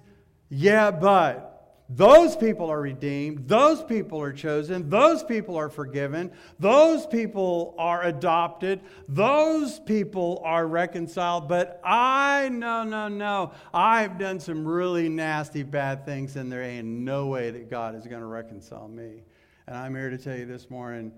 yeah, 0.49 0.91
but 0.91 1.55
those 1.89 2.35
people 2.35 2.71
are 2.71 2.81
redeemed, 2.81 3.47
those 3.47 3.83
people 3.83 4.21
are 4.21 4.33
chosen, 4.33 4.89
those 4.89 5.23
people 5.23 5.55
are 5.55 5.69
forgiven, 5.69 6.31
those 6.59 7.05
people 7.05 7.75
are 7.77 8.03
adopted, 8.03 8.81
those 9.07 9.79
people 9.79 10.41
are 10.43 10.65
reconciled, 10.65 11.47
but 11.47 11.79
I, 11.83 12.49
no, 12.49 12.83
no, 12.83 13.07
no, 13.07 13.51
I've 13.73 14.17
done 14.17 14.39
some 14.39 14.65
really 14.67 15.09
nasty, 15.09 15.61
bad 15.61 16.05
things, 16.05 16.35
and 16.35 16.51
there 16.51 16.63
ain't 16.63 16.87
no 16.87 17.27
way 17.27 17.51
that 17.51 17.69
God 17.69 17.95
is 17.95 18.07
going 18.07 18.21
to 18.21 18.27
reconcile 18.27 18.87
me. 18.87 19.23
And 19.67 19.75
I'm 19.75 19.95
here 19.95 20.11
to 20.11 20.17
tell 20.17 20.37
you 20.37 20.45
this 20.45 20.69
morning 20.69 21.11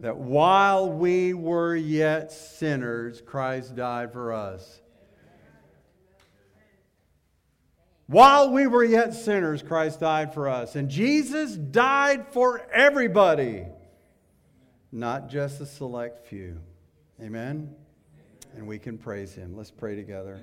that 0.00 0.16
while 0.16 0.90
we 0.90 1.34
were 1.34 1.76
yet 1.76 2.32
sinners, 2.32 3.20
Christ 3.20 3.76
died 3.76 4.12
for 4.12 4.32
us. 4.32 4.80
While 8.06 8.52
we 8.52 8.66
were 8.66 8.84
yet 8.84 9.14
sinners, 9.14 9.62
Christ 9.62 10.00
died 10.00 10.34
for 10.34 10.48
us. 10.48 10.76
And 10.76 10.90
Jesus 10.90 11.56
died 11.56 12.26
for 12.32 12.66
everybody, 12.72 13.64
not 14.92 15.28
just 15.28 15.60
a 15.60 15.66
select 15.66 16.26
few. 16.26 16.60
Amen? 17.22 17.74
And 18.56 18.66
we 18.66 18.78
can 18.78 18.98
praise 18.98 19.34
him. 19.34 19.56
Let's 19.56 19.70
pray 19.70 19.96
together. 19.96 20.40